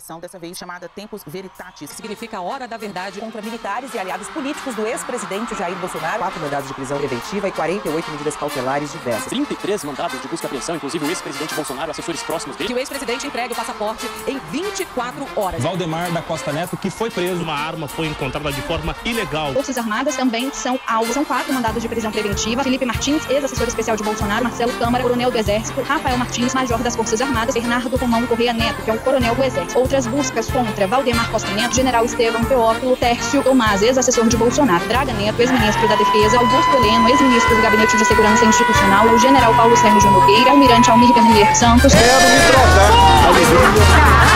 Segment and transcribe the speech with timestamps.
[0.00, 1.90] operação, dessa vez chamada Tempos Veritatis.
[1.90, 6.18] Significa a hora da verdade contra militares e aliados políticos do ex-presidente Jair Bolsonaro.
[6.18, 9.26] Quatro mandados de prisão preventiva e 48 medidas cautelares diversas.
[9.26, 12.68] 33 mandados de busca e apreensão, inclusive o ex-presidente Bolsonaro, assessores próximos dele.
[12.68, 15.62] Que o ex-presidente entregue o passaporte em 24 horas.
[15.62, 17.42] Valdemar da Costa Neto, que foi preso.
[17.42, 19.52] Uma arma foi encontrada de forma ilegal.
[19.52, 21.14] Forças Armadas também são alvos.
[21.14, 22.64] São quatro mandados de prisão preventiva.
[22.64, 24.44] Felipe Martins, ex-assessor especial de Bolsonaro.
[24.44, 25.80] Marcelo Câmara, coronel do Exército.
[25.82, 27.54] Rafael Martins, major das Forças Armadas.
[27.54, 29.89] Bernardo Romão Correia Neto, que é um coronel do Exército.
[29.90, 35.12] Outras buscas contra Valdemar Costa Neto, General Estevam Teófilo, Tércio Tomás, ex-assessor de Bolsonaro, Braga
[35.14, 39.76] Neto, ex-ministro da Defesa, Augusto Heleno, ex-ministro do Gabinete de Segurança Institucional, o General Paulo
[39.76, 41.92] Sérgio Nogueira, Almirante Almir Garnier Santos.
[41.92, 42.92] Quero me trocar.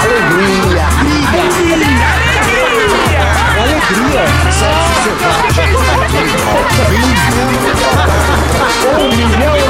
[0.03, 0.87] Alegria.
[1.39, 1.87] Alegria.
[3.63, 4.25] Alegria.
[8.99, 9.65] Um milhão de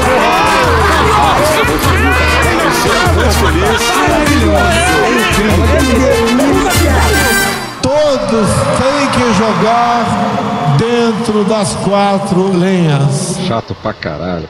[7.81, 13.37] Todos têm que jogar dentro das quatro linhas.
[13.47, 14.49] Chato pra caralho.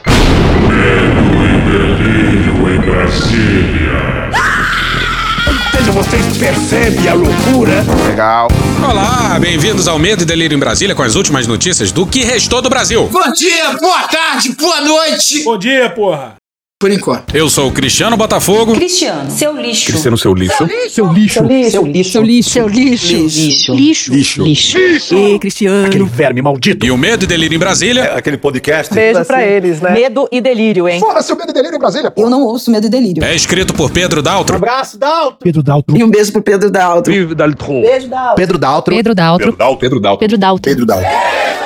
[0.68, 4.30] Medo e delírio em Brasília.
[5.76, 7.84] Seja vocês percebem a loucura?
[8.08, 8.48] Legal.
[8.82, 12.60] Olá, bem-vindos ao Medo e Delírio em Brasília com as últimas notícias do que restou
[12.62, 13.08] do Brasil.
[13.12, 15.44] Bom dia, boa tarde, boa noite.
[15.44, 16.36] Bom dia, porra.
[16.78, 17.34] Por enquanto.
[17.34, 18.74] Eu sou o Cristiano Botafogo.
[18.74, 19.86] Cristiano, seu lixo.
[19.86, 20.58] Cristiano, seu lixo.
[20.58, 20.92] Seu lixo.
[20.92, 21.70] Seu lixo.
[21.70, 22.10] Seu lixo.
[22.10, 22.50] Seu lixo.
[22.50, 23.16] Seu lixo.
[23.16, 23.74] Lixo.
[23.74, 24.42] Lixo.
[24.44, 24.78] Lixo.
[24.78, 25.16] Lixo.
[25.16, 25.86] E Cristiano.
[25.86, 26.84] Aquele verme maldito.
[26.84, 28.02] E o Medo e Delírio em Brasília.
[28.02, 28.92] É aquele podcast.
[28.92, 29.92] Beijo pra eles, né?
[29.92, 31.00] Medo e delírio, hein?
[31.00, 32.20] Fora seu medo e delírio em Brasília, pô.
[32.20, 33.24] Eu não ouço medo e delírio.
[33.24, 34.54] É escrito por Pedro Daltro.
[34.54, 35.38] Um abraço, Daltro.
[35.42, 35.96] Pedro Daltro.
[35.96, 37.10] E um beijo pro Pedro Daltro.
[37.10, 37.80] Pedro Daltro.
[37.80, 38.36] Beijo, Daltro.
[38.36, 38.94] Pedro Daltro.
[38.94, 39.46] Pedro Daltro.
[39.46, 39.78] Pedro Daltro.
[39.80, 40.20] Pedro Daltro.
[40.20, 40.62] Pedro Daltro.
[40.62, 41.65] Pedro Daltro.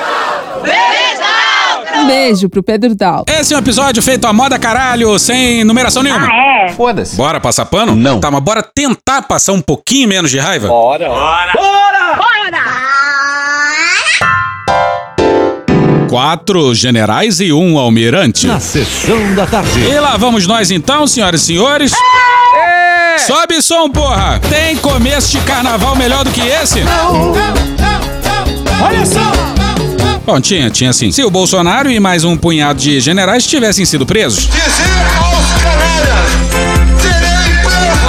[2.01, 3.33] Um beijo pro Pedro Daltro.
[3.33, 6.27] Esse é um episódio feito a moda caralho, sem numeração nenhuma.
[6.27, 6.69] Ah, é?
[6.73, 7.15] Foda-se.
[7.15, 7.95] Bora passar pano?
[7.95, 8.19] Não.
[8.19, 10.67] Tá, mas bora tentar passar um pouquinho menos de raiva?
[10.67, 11.07] Bora.
[16.09, 18.47] Quatro generais e um almirante.
[18.47, 19.79] Na sessão da tarde.
[19.79, 21.93] E lá vamos nós então, senhoras e senhores.
[23.27, 24.39] Sobe som, porra!
[24.49, 26.79] Tem começo de carnaval melhor do que esse?
[28.83, 29.70] Olha só.
[30.25, 31.11] Bom, tinha, tinha sim.
[31.11, 34.49] Se o Bolsonaro e mais um punhado de generais tivessem sido presos,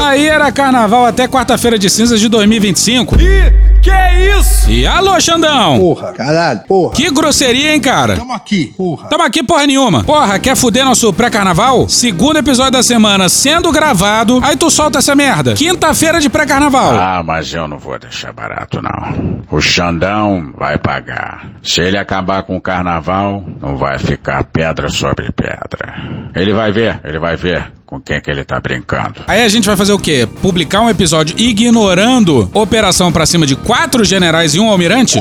[0.03, 3.17] aí era carnaval até quarta-feira de cinzas de 2025.
[3.21, 4.71] Ih, que é isso?
[4.71, 5.79] E alô, Xandão!
[5.79, 6.95] Porra, caralho, porra.
[6.95, 8.17] Que grosseria, hein, cara?
[8.17, 9.09] Tamo aqui, porra.
[9.09, 10.05] Tamo aqui porra nenhuma.
[10.05, 11.89] Porra, quer fuder nosso pré-carnaval?
[11.89, 15.55] Segundo episódio da semana sendo gravado, aí tu solta essa merda.
[15.55, 16.95] Quinta-feira de pré-carnaval.
[16.97, 19.43] Ah, mas eu não vou deixar barato, não.
[19.51, 21.47] O Xandão vai pagar.
[21.63, 26.31] Se ele acabar com o carnaval, não vai ficar pedra sobre pedra.
[26.35, 29.21] Ele vai ver, ele vai ver com quem que ele tá brincando.
[29.27, 30.27] Aí a gente vai fazer o quê?
[30.41, 35.21] Publicar um episódio ignorando operação pra cima de quatro generais e um almirante?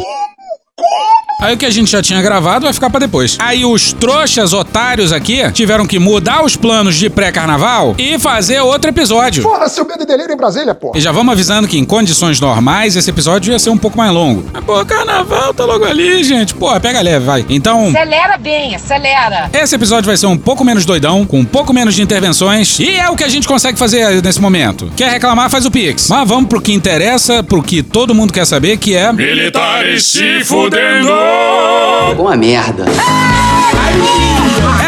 [1.41, 3.35] Aí o que a gente já tinha gravado vai ficar pra depois.
[3.39, 8.91] Aí os trouxas otários aqui tiveram que mudar os planos de pré-carnaval e fazer outro
[8.91, 9.41] episódio.
[9.41, 10.91] Fora seu medo e delírio em Brasília, pô.
[10.95, 14.11] E já vamos avisando que em condições normais esse episódio ia ser um pouco mais
[14.11, 14.45] longo.
[14.53, 16.53] Mas, pô, carnaval tá logo ali, gente.
[16.53, 17.43] Pô, pega leve, vai.
[17.49, 19.49] Então, Acelera bem, acelera.
[19.51, 22.89] esse episódio vai ser um pouco menos doidão, com um pouco menos de intervenções, e
[22.89, 24.91] é o que a gente consegue fazer nesse momento.
[24.95, 26.07] Quer reclamar, faz o Pix.
[26.07, 29.11] Mas vamos pro que interessa, pro que todo mundo quer saber, que é...
[29.11, 31.30] Militares se fudendo.
[32.17, 32.85] Uma merda.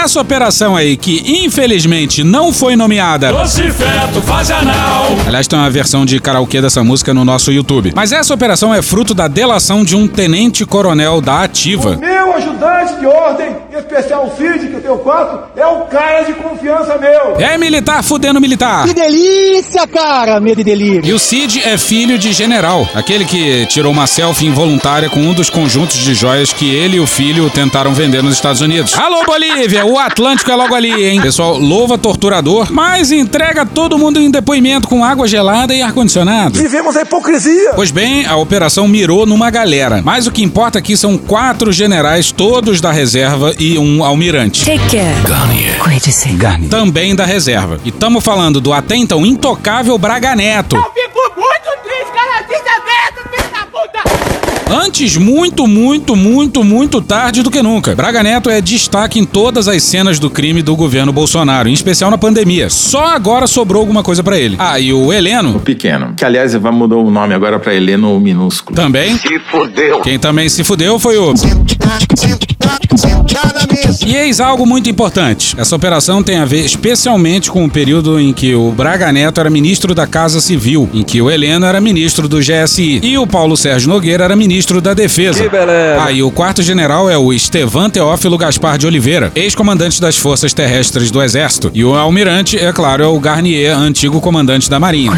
[0.04, 3.32] Essa operação aí, que infelizmente não foi nomeada.
[3.32, 5.06] Doce feto, faz anal.
[5.26, 7.94] Aliás, tem uma versão de karaokê dessa música no nosso YouTube.
[7.96, 11.96] Mas essa operação é fruto da delação de um tenente-coronel da Ativa.
[11.96, 16.24] Meu ajudante de ordem, em especial o Cid, que eu tenho quatro, é um cara
[16.24, 17.38] de confiança meu.
[17.40, 18.86] É militar fudendo militar.
[18.86, 20.38] Que delícia, cara.
[20.42, 21.06] Medo e delírio.
[21.06, 25.34] E o Cid é filho de general, aquele que tirou uma selfie involuntária com um
[25.34, 28.94] dos conjuntos de joias que ele e o filho tentaram vender nos Estados Unidos.
[28.98, 31.22] Alô, Bolívia, o Atlântico é logo ali, hein?
[31.22, 36.58] Pessoal, louva torturador, mas entrega todo mundo em depoimento com água gelada e ar-condicionado.
[36.58, 37.74] Vivemos a hipocrisia.
[37.76, 40.02] Pois bem, a operação mirou numa galera.
[40.04, 44.66] Mas o que importa aqui são quatro generais, todos da reserva e um almirante.
[44.66, 45.78] Take care.
[45.80, 46.36] Cuide-se.
[46.70, 47.80] Também da reserva.
[47.86, 50.76] E tamo falando do até então intocável Braga Neto.
[50.76, 52.42] Fico muito triste, cara.
[52.48, 54.54] Desaberto, filho da puta.
[54.74, 57.94] Antes, muito, muito, muito, muito tarde do que nunca.
[57.94, 62.10] Braga Neto é destaque em todas as cenas do crime do governo Bolsonaro, em especial
[62.10, 62.72] na pandemia.
[62.72, 64.56] Só agora sobrou alguma coisa pra ele.
[64.58, 66.16] Ah, e o Heleno Pequeno.
[66.18, 68.76] Que aliás vai mudar o nome agora pra Heleno minúsculo.
[68.76, 69.16] também.
[69.16, 70.02] Se fudeu.
[70.02, 71.36] Quem também se fudeu foi o.
[74.06, 75.56] E eis algo muito importante.
[75.58, 79.50] Essa operação tem a ver especialmente com o período em que o Braga Neto era
[79.50, 83.56] ministro da Casa Civil, em que o Heleno era ministro do GSI e o Paulo
[83.56, 85.44] Sérgio Nogueira era ministro da Defesa.
[85.44, 86.04] Que beleza.
[86.04, 90.54] Ah, e o quarto general é o Estevan Teófilo Gaspar de Oliveira, ex-comandante das Forças
[90.54, 91.72] Terrestres do Exército.
[91.74, 95.12] E o almirante, é claro, é o Garnier, antigo comandante da Marinha.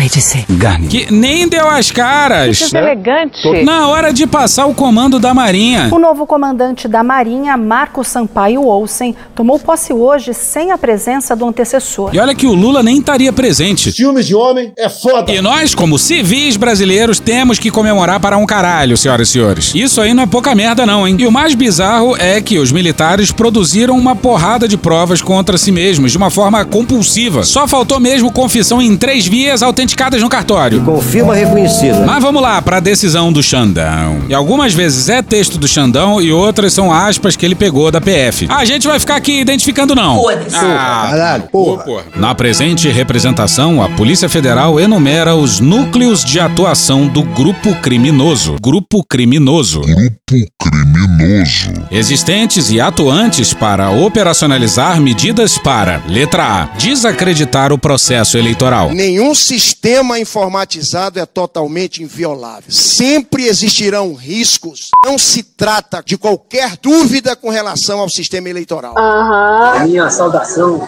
[0.50, 0.89] Garnier.
[0.89, 2.59] Que nem deu as caras.
[2.59, 3.63] Que deselegante.
[3.63, 5.89] Na hora de passar o comando da Marinha.
[5.91, 11.47] O novo comandante da Marinha, Marco Sampaio Olsen, tomou posse hoje sem a presença do
[11.47, 12.09] antecessor.
[12.13, 13.91] E olha que o Lula nem estaria presente.
[13.91, 15.31] Filmes de homem é foda.
[15.31, 19.71] E nós, como civis brasileiros, temos que comemorar para um caralho, senhoras e senhores.
[19.73, 21.15] Isso aí não é pouca merda, não, hein?
[21.19, 25.71] E o mais bizarro é que os militares produziram uma porrada de provas contra si
[25.71, 27.43] mesmos de uma forma compulsiva.
[27.43, 30.81] Só faltou mesmo confissão em três vias autenticadas no cartório.
[30.83, 32.05] Confirma reconhecida.
[32.05, 34.23] Mas vamos lá para a decisão do Xandão.
[34.27, 38.01] E algumas vezes é texto do Xandão e outras são aspas que ele pegou da
[38.25, 38.48] PF.
[38.50, 40.22] A gente vai ficar aqui identificando não.
[40.22, 40.56] Foda-se.
[40.56, 41.83] Ah, Caralho, porra.
[41.83, 42.06] porra.
[42.16, 48.56] Na presente representação, a Polícia Federal enumera os núcleos de atuação do grupo criminoso.
[48.62, 49.81] Grupo criminoso.
[49.81, 51.74] Grupo criminoso.
[51.92, 58.92] Existentes e atuantes para operacionalizar medidas para, letra A, desacreditar o processo eleitoral.
[58.92, 62.69] Nenhum sistema informatizado é totalmente inviolável.
[62.69, 64.89] Sempre existirão riscos.
[65.06, 68.97] Não se trata de qualquer dúvida com relação ao sistema eleitoral.
[68.97, 70.88] A minha saudação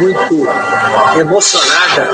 [0.00, 0.46] muito
[1.18, 2.08] emocionada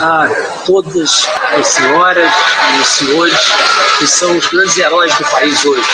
[0.00, 0.28] a
[0.66, 1.26] todas
[1.58, 2.32] as senhoras
[2.76, 3.38] e os senhores
[3.98, 5.88] que são os grandes heróis do país hoje,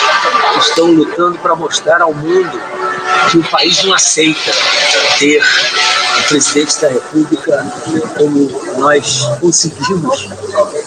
[0.53, 2.59] que estão lutando para mostrar ao mundo
[3.29, 4.51] que o país não aceita
[5.19, 5.41] ter
[6.19, 7.65] o presidente da República
[8.17, 10.29] como nós conseguimos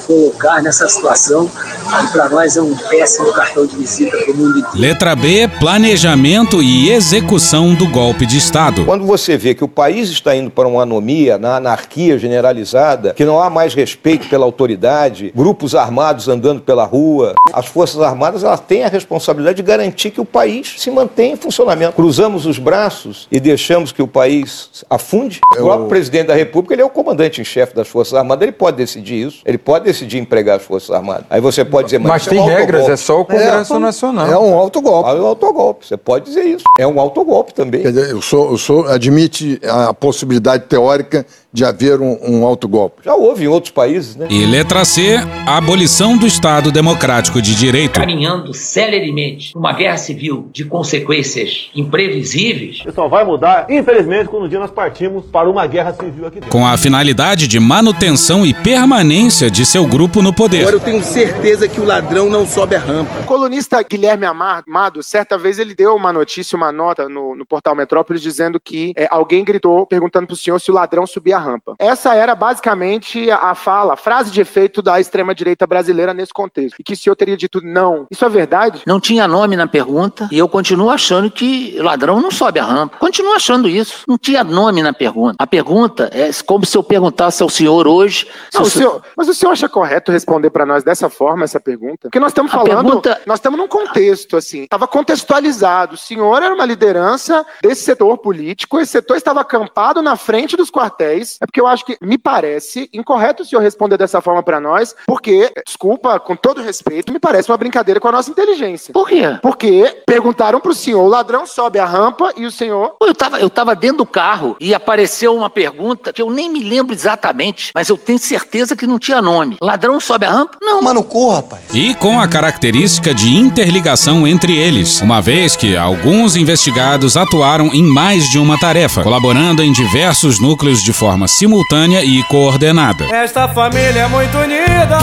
[0.06, 4.58] colocar nessa situação, que para nós é um péssimo cartão de visita para o mundo
[4.58, 4.78] inteiro.
[4.78, 8.84] Letra B, planejamento e execução do golpe de Estado.
[8.84, 13.24] Quando você vê que o país está indo para uma anomia, na anarquia generalizada, que
[13.24, 18.60] não há mais respeito pela autoridade, grupos armados andando pela rua, as Forças Armadas elas
[18.60, 21.94] têm a responsabilidade de garantir que o país se mantenha em funcionamento.
[21.94, 25.40] Cruzamos os braços e deixamos que o país afunde.
[25.52, 28.52] O próprio presidente da República ele é o comandante em chefe das Forças Armadas, ele
[28.52, 31.24] pode decidir isso, ele pode decidir empregar as Forças Armadas.
[31.30, 32.92] Aí você pode dizer, mas, Mas isso tem é um regras, autogolpe.
[32.92, 34.26] é só o Congresso É, Nacional.
[34.30, 35.10] É um autogolpe.
[35.10, 36.64] É um autogolpe, você pode dizer isso.
[36.78, 37.82] É um autogolpe também.
[37.82, 43.02] Quer dizer, o senhor, o senhor admite a possibilidade teórica de haver um, um autogolpe?
[43.04, 44.26] Já houve em outros países, né?
[44.28, 45.16] E letra C,
[45.46, 47.98] abolição do Estado Democrático de Direito.
[48.00, 52.76] Caminhando celeremente uma guerra civil de consequências imprevisíveis.
[52.80, 56.36] Isso só vai mudar, infelizmente, quando um dia nós partimos para uma guerra civil aqui
[56.40, 56.50] dentro.
[56.50, 60.60] Com a finalidade de manutenção e permanência de seu grupo no poder.
[60.60, 63.10] Agora eu tenho certeza que o ladrão não sobe a rampa.
[63.20, 67.74] O colunista Guilherme Amado, certa vez ele deu uma notícia, uma nota no, no portal
[67.74, 71.74] Metrópolis dizendo que é, alguém gritou perguntando pro senhor se o ladrão subia a rampa.
[71.78, 76.76] Essa era basicamente a fala, a frase de efeito da extrema-direita brasileira nesse contexto.
[76.78, 78.06] E que o senhor teria dito não.
[78.10, 78.82] Isso é verdade?
[78.86, 82.96] Não tinha nome na pergunta e eu continuo achando que ladrão não sobe a rampa.
[82.98, 84.02] Continuo achando isso.
[84.06, 85.36] Não tinha nome na pergunta.
[85.38, 88.26] A pergunta é como se eu perguntasse ao senhor hoje.
[88.50, 91.44] se Não, o o senhor- mas o senhor acha correto responder para nós dessa forma
[91.44, 91.98] essa pergunta?
[92.08, 95.96] Porque nós estamos falando, pergunta- nós estamos num contexto assim, estava contextualizado.
[95.96, 100.70] O senhor era uma liderança desse setor político, esse setor estava acampado na frente dos
[100.70, 101.36] quartéis.
[101.42, 104.96] É porque eu acho que me parece incorreto o senhor responder dessa forma para nós,
[105.06, 108.94] porque, desculpa, com todo respeito, me parece uma brincadeira com a nossa inteligência.
[108.94, 109.38] Por quê?
[109.42, 113.50] Porque perguntaram pro senhor, o ladrão sobe a rampa e o senhor Eu tava, eu
[113.50, 117.90] tava dentro do carro e apareceu uma pergunta que eu nem me lembro exatamente, mas
[117.90, 119.58] eu tenho certeza que não tinha nome.
[119.66, 120.56] Ladrão sobe a rampa?
[120.62, 120.80] Não.
[120.80, 121.62] Mano, corra, rapaz.
[121.74, 127.82] E com a característica de interligação entre eles, uma vez que alguns investigados atuaram em
[127.82, 133.06] mais de uma tarefa, colaborando em diversos núcleos de forma simultânea e coordenada.
[133.06, 134.98] Esta família é muito unida.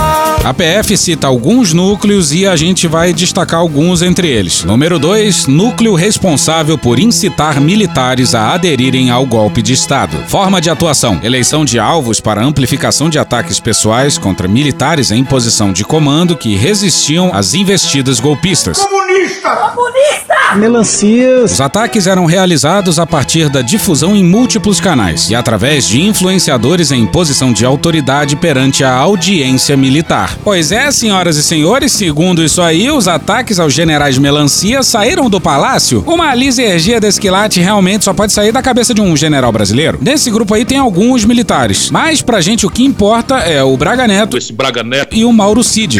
[0.45, 4.63] A PF cita alguns núcleos e a gente vai destacar alguns entre eles.
[4.63, 10.17] Número 2, núcleo responsável por incitar militares a aderirem ao golpe de Estado.
[10.27, 15.73] Forma de atuação: eleição de alvos para amplificação de ataques pessoais contra militares em posição
[15.73, 18.77] de comando que resistiam às investidas golpistas.
[18.77, 19.49] Comunista!
[19.75, 20.33] Comunista!
[20.55, 21.53] Melancias.
[21.53, 26.91] Os ataques eram realizados a partir da difusão em múltiplos canais e através de influenciadores
[26.91, 30.37] em posição de autoridade perante a audiência militar.
[30.43, 35.41] Pois é, senhoras e senhores, segundo isso aí, os ataques aos generais Melancia saíram do
[35.41, 36.03] palácio?
[36.05, 39.97] Uma lisergia desse quilate realmente só pode sair da cabeça de um general brasileiro.
[40.01, 44.07] Nesse grupo aí tem alguns militares, mas pra gente o que importa é o Braga
[44.07, 45.15] Neto, Esse Braga Neto.
[45.15, 45.99] e o Mauro Cid.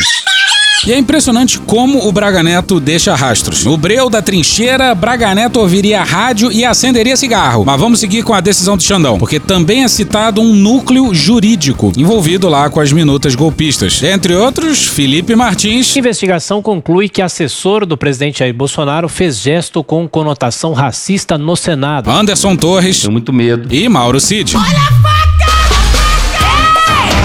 [0.86, 3.64] E é impressionante como o Braga Neto deixa rastros.
[3.64, 7.64] No breu da trincheira, Braga Neto ouviria rádio e acenderia cigarro.
[7.66, 11.94] Mas vamos seguir com a decisão do Xandão, porque também é citado um núcleo jurídico
[11.96, 14.04] envolvido lá com as minutas golpistas.
[14.04, 15.96] Entre outros, Felipe Martins.
[15.96, 21.56] A investigação conclui que assessor do presidente Jair Bolsonaro fez gesto com conotação racista no
[21.56, 22.12] Senado.
[22.12, 23.00] Anderson Torres.
[23.00, 23.74] Tenho muito medo.
[23.74, 24.54] E Mauro Cid.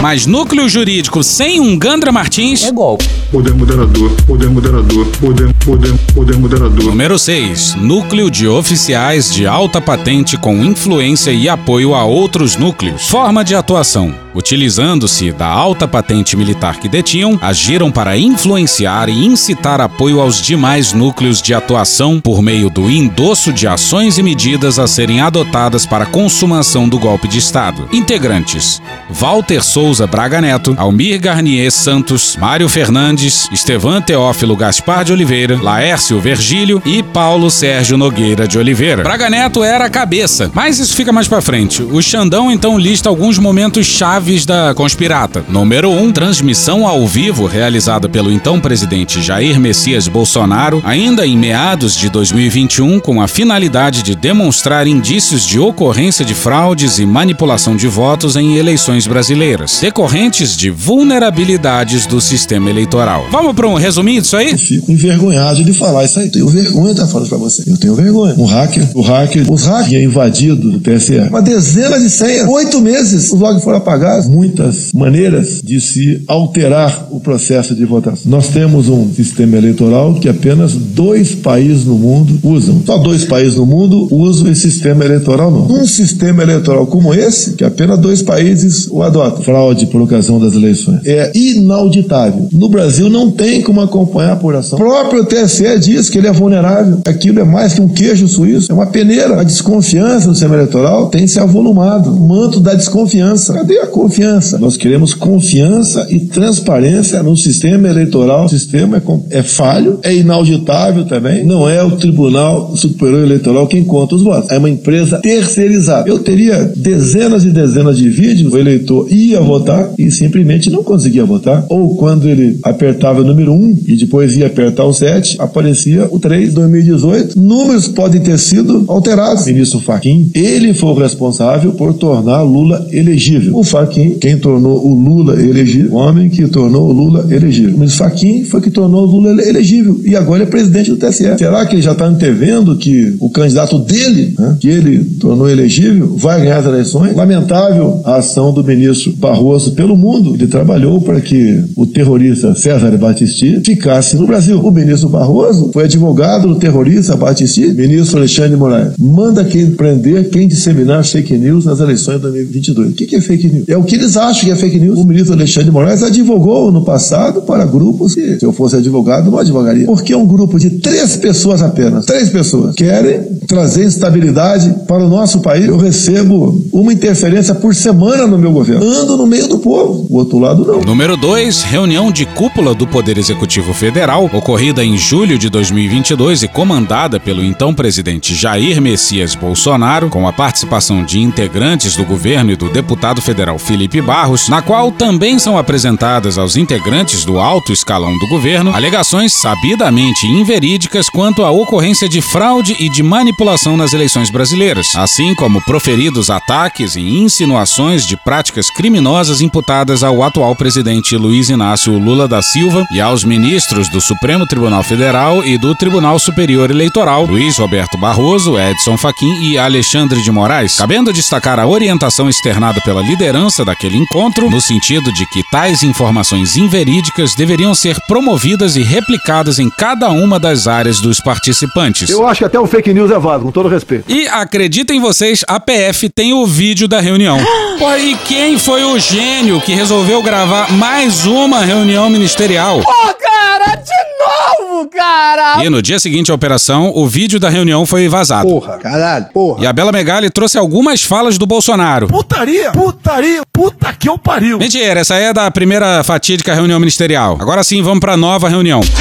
[0.01, 3.05] Mas núcleo jurídico sem um Gandra Martins é golpe.
[3.31, 6.85] Poder moderador, poder moderador, poder, poder, poder moderador.
[6.85, 7.75] Número 6.
[7.75, 13.07] Núcleo de oficiais de alta patente com influência e apoio a outros núcleos.
[13.07, 14.15] Forma de atuação.
[14.35, 20.93] Utilizando-se da alta patente militar que detinham, agiram para influenciar e incitar apoio aos demais
[20.93, 26.05] núcleos de atuação por meio do endosso de ações e medidas a serem adotadas para
[26.05, 27.89] a consumação do golpe de Estado.
[27.93, 28.81] Integrantes:
[29.11, 36.21] Walter Souza Braga Neto, Almir Garnier Santos, Mário Fernandes, Estevan Teófilo Gaspar de Oliveira, Laércio
[36.21, 39.03] Vergílio e Paulo Sérgio Nogueira de Oliveira.
[39.03, 41.83] Braga Neto era a cabeça, mas isso fica mais para frente.
[41.83, 45.45] O Xandão então lista alguns momentos chaves da conspirata.
[45.49, 51.37] Número 1, um, transmissão ao vivo realizada pelo então presidente Jair Messias Bolsonaro, ainda em
[51.37, 57.75] meados de 2021, com a finalidade de demonstrar indícios de ocorrência de fraudes e manipulação
[57.75, 63.08] de votos em eleições brasileiras, decorrentes de vulnerabilidades do sistema eleitoral.
[63.31, 64.53] Vamos para um resuminho disso aí?
[64.53, 66.29] Eu fico envergonhado de falar isso aí.
[66.29, 67.63] Tenho vergonha de estar falando para você.
[67.67, 68.35] Eu tenho vergonha.
[68.37, 71.19] Um hacker, o hacker, os hackers tinha invadido o TSE.
[71.31, 72.47] Uma dezena de senhas.
[72.49, 73.33] Oito meses.
[73.33, 74.29] Os logs foram apagados.
[74.29, 78.31] Muitas maneiras de se alterar o processo de votação.
[78.31, 82.83] Nós temos um sistema eleitoral que apenas dois países no mundo usam.
[82.85, 85.81] Só dois países no mundo usam esse sistema eleitoral, não.
[85.81, 89.43] Um sistema eleitoral como esse, que apenas dois países o adotam.
[89.43, 91.01] Fraude por ocasião das eleições.
[91.07, 92.49] É inauditável.
[92.53, 94.79] No Brasil não tem como acompanhar a apuração.
[94.79, 97.01] O próprio TSE diz que ele é vulnerável.
[97.07, 99.41] Aquilo é mais que um queijo suíço, é uma peneira.
[99.41, 102.11] A desconfiança no sistema eleitoral tem se avolumado.
[102.11, 103.55] O manto da desconfiança.
[103.55, 104.59] Cadê a confiança?
[104.59, 108.47] Nós queremos confiança e transparência no sistema eleitoral.
[108.47, 108.97] O sistema
[109.31, 111.45] é, é falho, é inauditável também.
[111.45, 114.51] Não é o Tribunal Superior Eleitoral quem conta os votos.
[114.51, 116.09] É uma empresa terceirizada.
[116.09, 121.25] Eu teria dezenas e dezenas de vídeos, o eleitor ia votar e simplesmente não conseguia
[121.25, 121.65] votar.
[121.69, 122.88] Ou quando ele apertava
[123.21, 127.39] o número 1 e depois ia apertar o 7, aparecia o 3 2018.
[127.39, 129.47] Números podem ter sido alterados.
[129.47, 133.57] Ministro Faquim, ele foi o responsável por tornar Lula elegível.
[133.57, 137.75] O Faquim, quem tornou o Lula elegível, o homem que tornou o Lula elegível.
[137.75, 141.39] O ministro Faquim foi que tornou o Lula elegível e agora é presidente do TSE.
[141.39, 146.15] Será que ele já está antevendo que o candidato dele, né, que ele tornou elegível,
[146.17, 147.15] vai ganhar as eleições?
[147.15, 150.35] Lamentável a ação do ministro Barroso pelo mundo.
[150.35, 154.61] Ele trabalhou para que o terrorista César Batisti ficasse no Brasil.
[154.61, 158.93] O ministro Barroso foi advogado do terrorista Batisti, ministro Alexandre Moraes.
[158.99, 162.91] Manda quem prender quem disseminar fake news nas eleições de 2022.
[162.91, 163.69] O que é fake news?
[163.69, 164.99] É o que eles acham que é fake news.
[164.99, 169.39] O ministro Alexandre Moraes advogou no passado para grupos que, se eu fosse advogado, não
[169.39, 169.87] advogaria.
[169.87, 175.41] Porque um grupo de três pessoas apenas, três pessoas, querem trazer instabilidade para o nosso
[175.41, 175.67] país.
[175.67, 178.85] Eu recebo uma interferência por semana no meu governo.
[178.85, 180.07] Ando no meio do povo.
[180.09, 180.81] O outro lado não.
[180.81, 186.49] Número 2, reunião de cúpula do Poder Executivo Federal, ocorrida em julho de 2022 e
[186.49, 192.57] comandada pelo então presidente Jair Messias Bolsonaro, com a participação de integrantes do governo e
[192.57, 198.17] do deputado federal Felipe Barros, na qual também são apresentadas aos integrantes do alto escalão
[198.19, 204.31] do governo alegações sabidamente inverídicas quanto à ocorrência de fraude e de manipulação nas eleições
[204.31, 211.49] brasileiras, assim como proferidos ataques e insinuações de práticas criminosas imputadas ao atual presidente Luiz
[211.49, 212.58] Inácio Lula da Silva
[212.91, 218.59] e aos ministros do Supremo Tribunal Federal e do Tribunal Superior Eleitoral, Luiz Roberto Barroso,
[218.59, 224.51] Edson Fachin e Alexandre de Moraes, cabendo destacar a orientação externada pela liderança daquele encontro,
[224.51, 230.41] no sentido de que tais informações inverídicas deveriam ser promovidas e replicadas em cada uma
[230.41, 232.11] das áreas dos participantes.
[232.11, 234.11] Eu acho que até o fake news é válido, com todo respeito.
[234.11, 237.39] E acreditem vocês, a PF tem o vídeo da reunião.
[237.79, 242.38] Pô, e quem foi o gênio que resolveu gravar mais uma reunião ministerial?
[242.83, 245.65] Pô, cara, de novo, cara!
[245.65, 248.49] E no dia seguinte à operação, o vídeo da reunião foi vazado.
[248.49, 249.65] Porra, caralho, porra.
[249.65, 252.07] E a Bela Megali trouxe algumas falas do Bolsonaro.
[252.07, 254.57] Putaria, putaria, puta que eu pariu.
[254.59, 257.37] Mentira, essa aí é da primeira fatídica reunião ministerial.
[257.41, 258.81] Agora sim, vamos pra nova reunião.
[258.81, 258.95] Dizer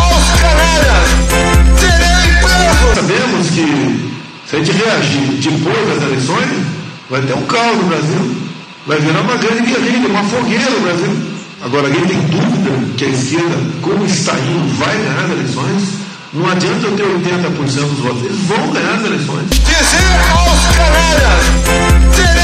[0.00, 1.08] aos canalhas,
[1.78, 2.94] serei preso.
[2.94, 4.12] Sabemos que
[4.48, 6.48] se a gente reagir depois das eleições,
[7.10, 8.36] vai ter um caos no Brasil.
[8.86, 11.31] Vai virar uma grande guerrilha, uma fogueira no Brasil.
[11.64, 15.88] Agora, alguém tem dúvida que a esquerda, como está indo, vai ganhar as eleições?
[16.32, 19.48] Não adianta eu ter 80% dos votos, eles vão ganhar as eleições.
[19.50, 21.44] Dizer aos canalhas,
[22.16, 22.41] preso!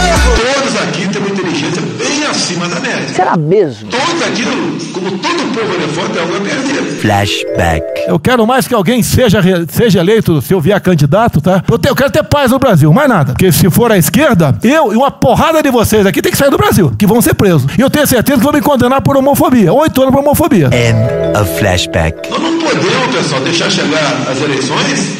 [0.00, 3.08] Todos aqui têm uma inteligência bem acima da média.
[3.14, 3.88] Será mesmo?
[3.90, 4.44] Todos aqui,
[4.92, 6.82] como todo povo elefante, é algo a perder.
[7.00, 7.84] Flashback.
[8.06, 11.62] Eu quero mais que alguém seja, seja eleito, se eu vier candidato, tá?
[11.70, 13.32] Eu, te- eu quero ter paz no Brasil, mais nada.
[13.32, 16.50] Porque se for a esquerda, eu e uma porrada de vocês aqui tem que sair
[16.50, 17.64] do Brasil, que vão ser presos.
[17.76, 19.72] E eu tenho certeza que vão me condenar por homofobia.
[19.72, 20.66] Oito anos por homofobia.
[20.72, 22.30] End of flashback.
[22.30, 25.16] Nós não podemos, pessoal, deixar chegar as eleições,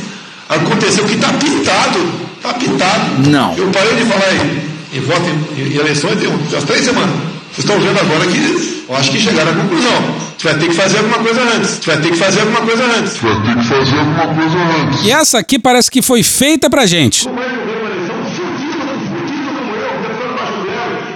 [0.48, 2.30] acontecer o que está pintado.
[2.36, 3.28] Está pintado.
[3.28, 3.54] Não.
[3.54, 5.22] Eu parei de falar em, em voto
[5.56, 7.14] em, em eleições tem umas três semanas.
[7.52, 10.30] Vocês estão vendo agora que eu acho que chegaram à conclusão.
[10.38, 11.70] Você vai ter que fazer alguma coisa antes.
[11.70, 13.12] Você vai ter que fazer alguma coisa antes.
[13.12, 15.04] Você vai ter que fazer alguma coisa antes.
[15.04, 17.28] E essa aqui parece que foi feita pra gente.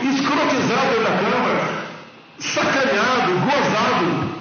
[0.03, 1.87] escrotizado da Câmara,
[2.39, 4.35] sacaneado, gozado.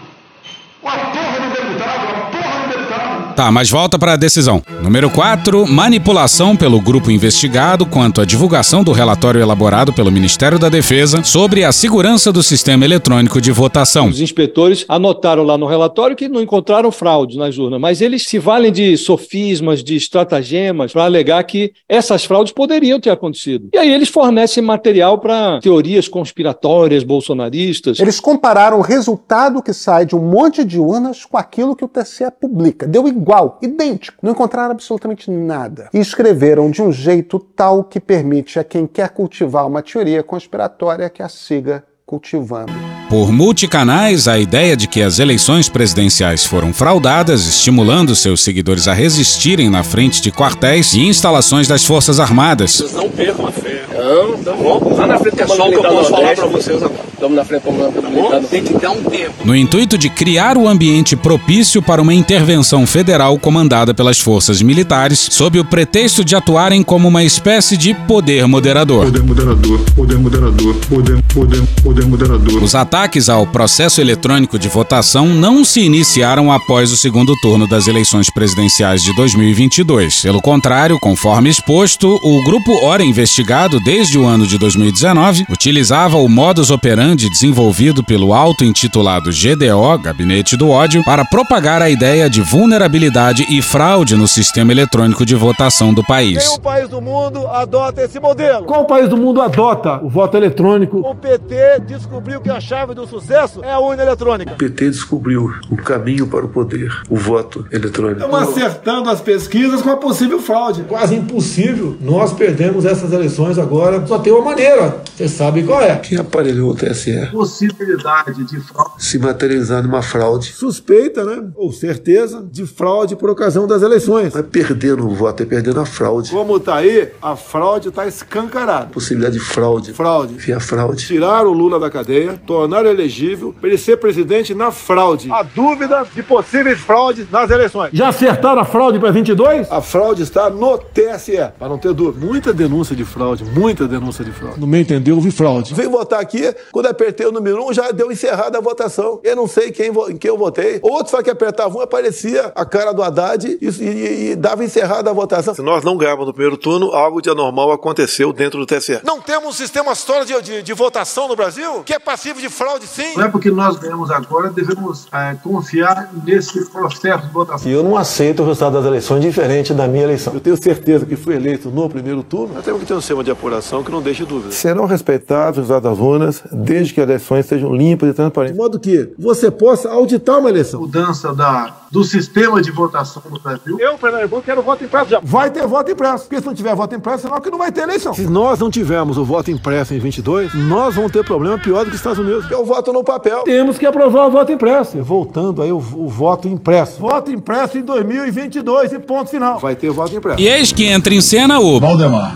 [0.82, 3.23] Uma porra do deputado, uma porra do deputado.
[3.36, 4.62] Tá, mas volta pra decisão.
[4.82, 10.70] Número 4, manipulação pelo grupo investigado quanto à divulgação do relatório elaborado pelo Ministério da
[10.70, 14.08] Defesa sobre a segurança do sistema eletrônico de votação.
[14.08, 18.38] Os inspetores anotaram lá no relatório que não encontraram fraudes nas urnas, mas eles se
[18.38, 23.70] valem de sofismas, de estratagemas, para alegar que essas fraudes poderiam ter acontecido.
[23.74, 28.00] E aí eles fornecem material para teorias conspiratórias bolsonaristas.
[28.00, 31.88] Eles compararam o resultado que sai de um monte de urnas com aquilo que o
[31.88, 32.86] TSE publica.
[32.86, 33.23] Deu igual,
[33.62, 34.18] idêntico.
[34.22, 35.90] Não encontraram absolutamente nada.
[35.94, 41.10] E escreveram de um jeito tal que permite a quem quer cultivar uma teoria conspiratória
[41.10, 42.74] que a siga cultivando.
[43.10, 48.94] Por multicanais, a ideia de que as eleições presidenciais foram fraudadas, estimulando seus seguidores a
[48.94, 52.92] resistirem na frente de quartéis e instalações das Forças Armadas.
[52.94, 53.84] Não percam a fé.
[53.94, 57.13] Não, vamos lá na frente é só o que eu posso falar pra vocês agora.
[57.24, 59.34] Estamos na frente como Tem que dar um tempo.
[59.46, 65.30] No intuito de criar o ambiente propício para uma intervenção federal comandada pelas forças militares,
[65.32, 69.06] sob o pretexto de atuarem como uma espécie de poder moderador.
[69.06, 72.62] Poder moderador, poder moderador, poder, poder, poder moderador.
[72.62, 77.88] Os ataques ao processo eletrônico de votação não se iniciaram após o segundo turno das
[77.88, 80.24] eleições presidenciais de 2022.
[80.24, 86.28] Pelo contrário, conforme exposto, o grupo Ora investigado desde o ano de 2019 utilizava o
[86.28, 93.46] modus operandi desenvolvido pelo auto-intitulado GDO, Gabinete do Ódio, para propagar a ideia de vulnerabilidade
[93.50, 96.38] e fraude no sistema eletrônico de votação do país.
[96.38, 98.66] Nenhum país do mundo adota esse modelo.
[98.66, 101.00] Qual país do mundo adota o voto eletrônico?
[101.00, 104.54] O PT descobriu que a chave do sucesso é a urna eletrônica.
[104.54, 108.22] O PT descobriu o caminho para o poder, o voto eletrônico.
[108.22, 110.84] Estamos acertando as pesquisas com a possível fraude.
[110.84, 111.98] Quase impossível.
[112.02, 114.06] Nós perdemos essas eleições agora.
[114.06, 114.98] Só tem uma maneira.
[115.16, 115.96] Você sabe qual é.
[115.96, 117.30] Quem aparelhou o TSE?
[117.32, 118.94] Possibilidade de fraude.
[118.98, 120.54] Se materializar numa fraude.
[120.54, 121.50] Suspeita, né?
[121.56, 124.36] Ou certeza de fraude por ocasião das eleições.
[124.36, 126.32] É perdendo o voto, é perdendo a fraude.
[126.32, 128.88] Como tá aí, a fraude tá escancarada.
[128.88, 129.94] Possibilidade de fraude.
[129.94, 130.36] Fraude.
[130.36, 131.06] Via fraude.
[131.06, 135.32] Tirar o Lula da cadeia, tornar elegível para ele ser presidente na fraude.
[135.32, 137.90] A dúvida de possíveis fraudes nas eleições.
[137.94, 139.72] Já acertaram a fraude para 22?
[139.72, 142.26] A fraude está no TSE, para não ter dúvida.
[142.26, 144.60] Muita denúncia de fraude, muita denúncia de fraude.
[144.60, 145.74] No meu entender, houve fraude.
[145.74, 149.20] Vim votar aqui, quando apertei o número 1, um, já deu encerrada a votação.
[149.24, 150.80] Eu não sei quem, em quem eu votei.
[150.82, 155.10] Outro só que apertava um, aparecia a cara do Haddad e, e- e dava encerrada
[155.10, 155.54] a votação.
[155.54, 159.00] Se nós não ganharmos no primeiro turno, algo de anormal aconteceu dentro do TSE.
[159.04, 162.50] Não temos um sistema sólido de, de, de votação no Brasil que é passivo de
[162.50, 163.16] fraude, sim.
[163.16, 167.70] Não é porque nós ganhamos agora, devemos eh, confiar nesse processo de votação.
[167.70, 170.34] E eu não aceito o resultado das eleições diferente da minha eleição.
[170.34, 172.54] Eu tenho certeza que fui eleito no primeiro turno.
[172.56, 174.52] Nós temos que ter um sistema de apuração que não deixe dúvida.
[174.52, 178.56] Serão respeitados os resultados das urnas, desde que as eleições sejam limpas e transparentes.
[178.56, 180.82] De modo que você possa auditar uma eleição.
[180.82, 183.78] Mudança da, do sistema de votação no Brasil.
[183.80, 185.20] Eu, Pernambuco, quero voto impresso já.
[185.22, 186.24] Vai ter voto impresso.
[186.24, 188.16] Porque se não tiver voto impresso, senão que não vai ter eleição.
[188.16, 191.92] Se nós não tivermos o voto impresso em 22, nós vamos ter problema pior do
[191.92, 192.48] que os Estados Unidos.
[192.48, 193.44] Que é o voto no papel.
[193.44, 195.04] Temos que aprovar o voto impresso.
[195.04, 197.00] Voltando aí o, o voto impresso.
[197.00, 199.60] Voto impresso em 2022 e ponto final.
[199.60, 200.42] Vai ter voto impresso.
[200.42, 202.36] E eis que entra em cena o Valdemar.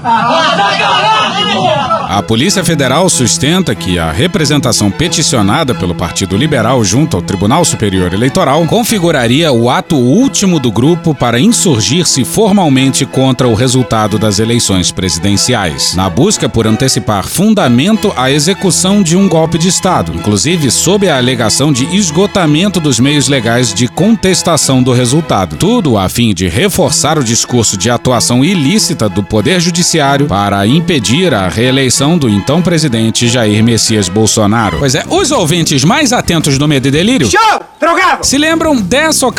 [2.10, 8.14] A Polícia Federal sustenta que a representação peticionada pelo Partido Liberal junto ao Tribunal Superior
[8.14, 14.92] Eleitoral configuraria o ato último do grupo para insurgir-se formalmente contra o resultado das eleições
[14.92, 21.10] presidenciais, na busca por antecipar fundamento à execução de um golpe de Estado, inclusive sob
[21.10, 25.58] a alegação de esgotamento dos meios legais de contestação do resultado.
[25.58, 31.34] Tudo a fim de reforçar o discurso de atuação ilícita do Poder Judiciário para impedir
[31.34, 34.78] a reeleição eleição do então presidente Jair Messias Bolsonaro.
[34.80, 37.62] Pois é, os ouvintes mais atentos do Medo e Delírio Show!
[37.80, 38.26] Drogado!
[38.26, 39.37] se lembram dessa ocasião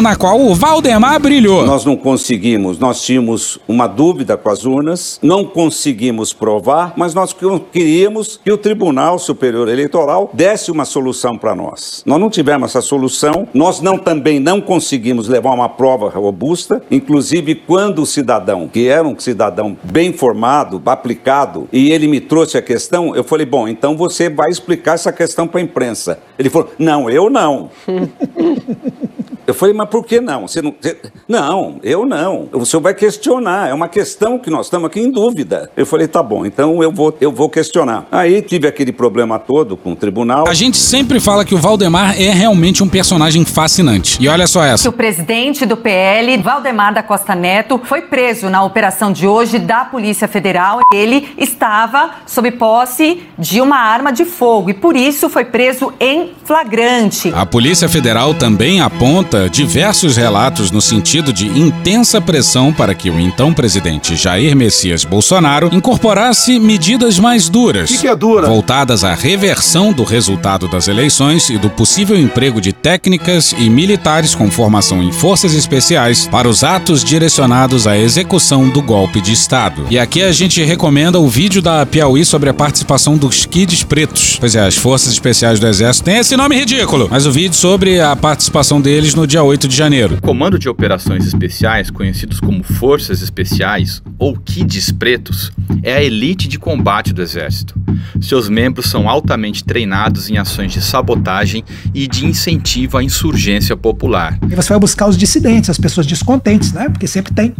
[0.00, 1.66] na qual o Valdemar brilhou.
[1.66, 7.34] Nós não conseguimos, nós tínhamos uma dúvida com as urnas, não conseguimos provar, mas nós
[7.72, 12.04] queríamos que o Tribunal Superior Eleitoral desse uma solução para nós.
[12.06, 17.56] Nós não tivemos essa solução, nós não também não conseguimos levar uma prova robusta, inclusive
[17.56, 22.62] quando o cidadão, que era um cidadão bem formado, aplicado, e ele me trouxe a
[22.62, 26.20] questão, eu falei, bom, então você vai explicar essa questão para a imprensa.
[26.38, 27.68] Ele falou, não, eu não.
[29.50, 30.46] Eu falei, mas por que não?
[30.46, 30.96] Você não, você...
[31.28, 32.48] não, eu não.
[32.52, 33.68] O senhor vai questionar.
[33.68, 35.68] É uma questão que nós estamos aqui em dúvida.
[35.76, 38.06] Eu falei, tá bom, então eu vou, eu vou questionar.
[38.12, 40.46] Aí tive aquele problema todo com o tribunal.
[40.46, 44.18] A gente sempre fala que o Valdemar é realmente um personagem fascinante.
[44.20, 44.88] E olha só essa.
[44.88, 49.84] O presidente do PL, Valdemar da Costa Neto, foi preso na operação de hoje da
[49.84, 50.78] Polícia Federal.
[50.94, 56.30] Ele estava sob posse de uma arma de fogo e por isso foi preso em
[56.44, 57.32] flagrante.
[57.34, 63.18] A Polícia Federal também aponta diversos relatos no sentido de intensa pressão para que o
[63.18, 68.46] então presidente Jair Messias Bolsonaro incorporasse medidas mais duras, Que que é dura?
[68.46, 74.34] voltadas à reversão do resultado das eleições e do possível emprego de técnicas e militares
[74.34, 79.86] com formação em forças especiais para os atos direcionados à execução do golpe de Estado.
[79.90, 84.36] E aqui a gente recomenda o vídeo da Piauí sobre a participação dos Kids Pretos.
[84.40, 88.00] Pois é, as forças especiais do Exército têm esse nome ridículo, mas o vídeo sobre
[88.00, 90.14] a participação deles no dia 8 de janeiro.
[90.14, 95.50] O Comando de Operações Especiais, conhecidos como Forças Especiais ou Kids Pretos,
[95.82, 97.74] é a elite de combate do Exército.
[98.20, 104.38] Seus membros são altamente treinados em ações de sabotagem e de incentivo à insurgência popular.
[104.50, 106.88] E você vai buscar os dissidentes, as pessoas descontentes, né?
[106.88, 107.54] Porque sempre tem.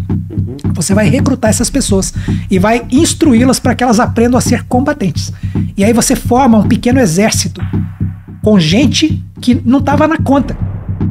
[0.74, 2.14] Você vai recrutar essas pessoas
[2.50, 5.32] e vai instruí-las para que elas aprendam a ser combatentes.
[5.76, 7.60] E aí você forma um pequeno exército
[8.42, 10.56] com gente que não estava na conta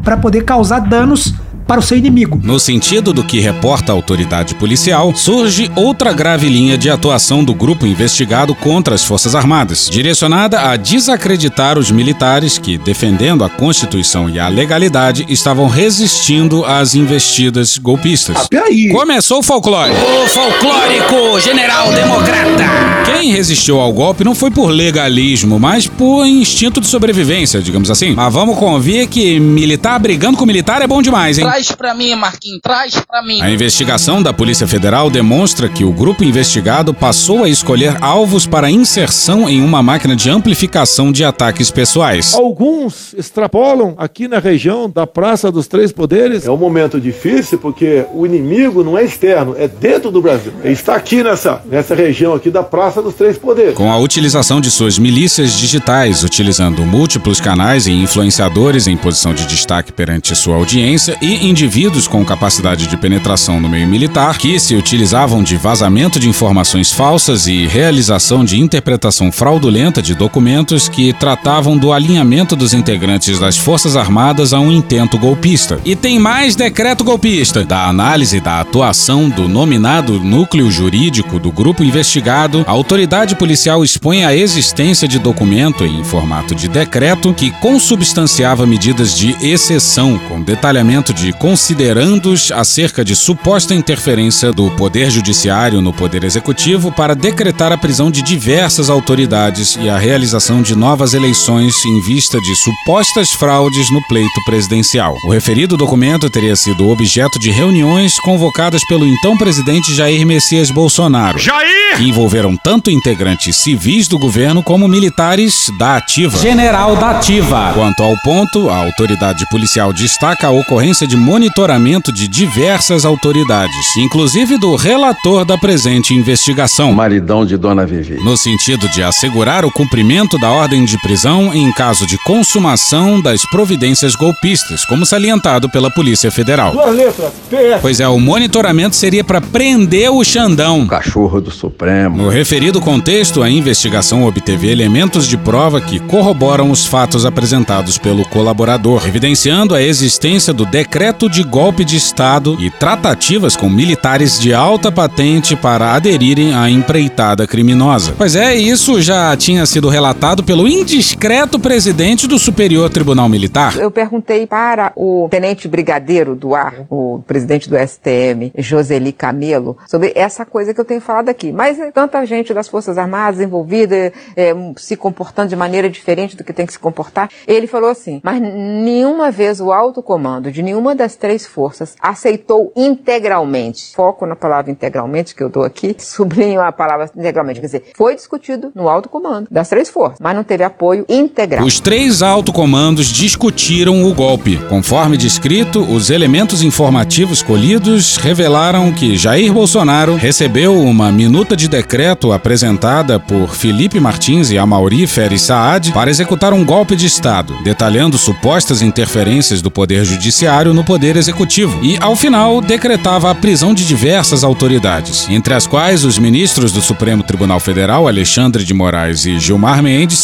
[0.03, 1.33] para poder causar danos
[1.69, 2.41] para o seu inimigo.
[2.43, 7.53] No sentido do que reporta a autoridade policial, surge outra grave linha de atuação do
[7.53, 14.27] grupo investigado contra as Forças Armadas, direcionada a desacreditar os militares que, defendendo a Constituição
[14.27, 18.47] e a legalidade, estavam resistindo às investidas golpistas.
[18.91, 19.91] Começou o folclore.
[19.91, 22.63] O folclórico general democrata.
[23.05, 28.15] Quem resistiu ao golpe não foi por legalismo, mas por instinto de sobrevivência, digamos assim.
[28.15, 31.45] Mas vamos convir que militar brigando com militar é bom demais, hein?
[31.59, 33.41] Traz pra mim, Marquinhos, traz pra mim.
[33.41, 38.71] A investigação da Polícia Federal demonstra que o grupo investigado passou a escolher alvos para
[38.71, 42.33] inserção em uma máquina de amplificação de ataques pessoais.
[42.33, 46.45] Alguns extrapolam aqui na região da Praça dos Três Poderes.
[46.45, 50.53] É um momento difícil porque o inimigo não é externo, é dentro do Brasil.
[50.63, 53.73] Ele está aqui nessa, nessa região aqui da Praça dos Três Poderes.
[53.73, 59.45] Com a utilização de suas milícias digitais, utilizando múltiplos canais e influenciadores em posição de
[59.45, 64.75] destaque perante sua audiência e indivíduos com capacidade de penetração no meio militar que se
[64.75, 71.77] utilizavam de vazamento de informações falsas e realização de interpretação fraudulenta de documentos que tratavam
[71.77, 75.79] do alinhamento dos integrantes das Forças Armadas a um intento golpista.
[75.83, 77.63] E tem mais decreto golpista.
[77.63, 84.23] Da análise da atuação do nominado núcleo jurídico do grupo investigado, a autoridade policial expõe
[84.23, 91.13] a existência de documento em formato de decreto que consubstanciava medidas de exceção, com detalhamento
[91.13, 97.77] de considerandos acerca de suposta interferência do Poder Judiciário no Poder Executivo para decretar a
[97.77, 103.91] prisão de diversas autoridades e a realização de novas eleições em vista de supostas fraudes
[103.91, 105.15] no pleito presidencial.
[105.25, 111.37] O referido documento teria sido objeto de reuniões convocadas pelo então presidente Jair Messias Bolsonaro.
[111.37, 111.97] Jair!
[111.97, 116.37] Que envolveram tanto integrantes civis do governo como militares da ativa.
[116.37, 117.73] General da Ativa.
[117.73, 124.57] Quanto ao ponto, a autoridade policial destaca a ocorrência de monitoramento de diversas autoridades, inclusive
[124.57, 126.93] do relator da presente investigação.
[126.93, 128.15] Maridão de Dona Vivi.
[128.23, 133.41] No sentido de assegurar o cumprimento da ordem de prisão em caso de consumação das
[133.49, 136.71] providências golpistas, como salientado pela Polícia Federal.
[136.71, 137.79] Duas letras, PF.
[137.81, 140.87] Pois é, o monitoramento seria para prender o Xandão.
[140.87, 142.17] Cachorro do Supremo.
[142.17, 148.23] No referido contexto, a investigação obteve elementos de prova que corroboram os fatos apresentados pelo
[148.29, 154.53] colaborador, evidenciando a existência do decreto de golpe de Estado e tratativas com militares de
[154.53, 158.13] alta patente para aderirem à empreitada criminosa.
[158.17, 163.75] Pois é, isso já tinha sido relatado pelo indiscreto presidente do Superior Tribunal Militar.
[163.77, 170.11] Eu perguntei para o tenente brigadeiro do ar, o presidente do STM, Joseli Camelo, sobre
[170.15, 171.51] essa coisa que eu tenho falado aqui.
[171.51, 176.53] Mas tanta gente das Forças Armadas envolvida, é, se comportando de maneira diferente do que
[176.53, 177.29] tem que se comportar.
[177.47, 182.71] Ele falou assim, mas nenhuma vez o alto comando de nenhuma das três forças aceitou
[182.75, 187.83] integralmente, foco na palavra integralmente que eu dou aqui, sublinho a palavra integralmente, quer dizer,
[187.95, 191.65] foi discutido no alto comando das três forças, mas não teve apoio integral.
[191.65, 194.57] Os três alto comandos discutiram o golpe.
[194.67, 202.33] Conforme descrito, os elementos informativos colhidos revelaram que Jair Bolsonaro recebeu uma minuta de decreto
[202.33, 208.17] apresentada por Felipe Martins e Amauri Feres Saad para executar um golpe de Estado, detalhando
[208.17, 213.85] supostas interferências do Poder Judiciário no Poder Executivo e, ao final, decretava a prisão de
[213.85, 219.37] diversas autoridades, entre as quais os ministros do Supremo Tribunal Federal, Alexandre de Moraes e
[219.37, 220.23] Gilmar Mendes,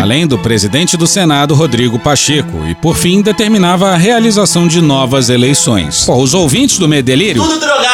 [0.00, 5.28] além do presidente do Senado, Rodrigo Pacheco, e, por fim, determinava a realização de novas
[5.28, 6.06] eleições.
[6.06, 7.42] Pô, os ouvintes do Medelírio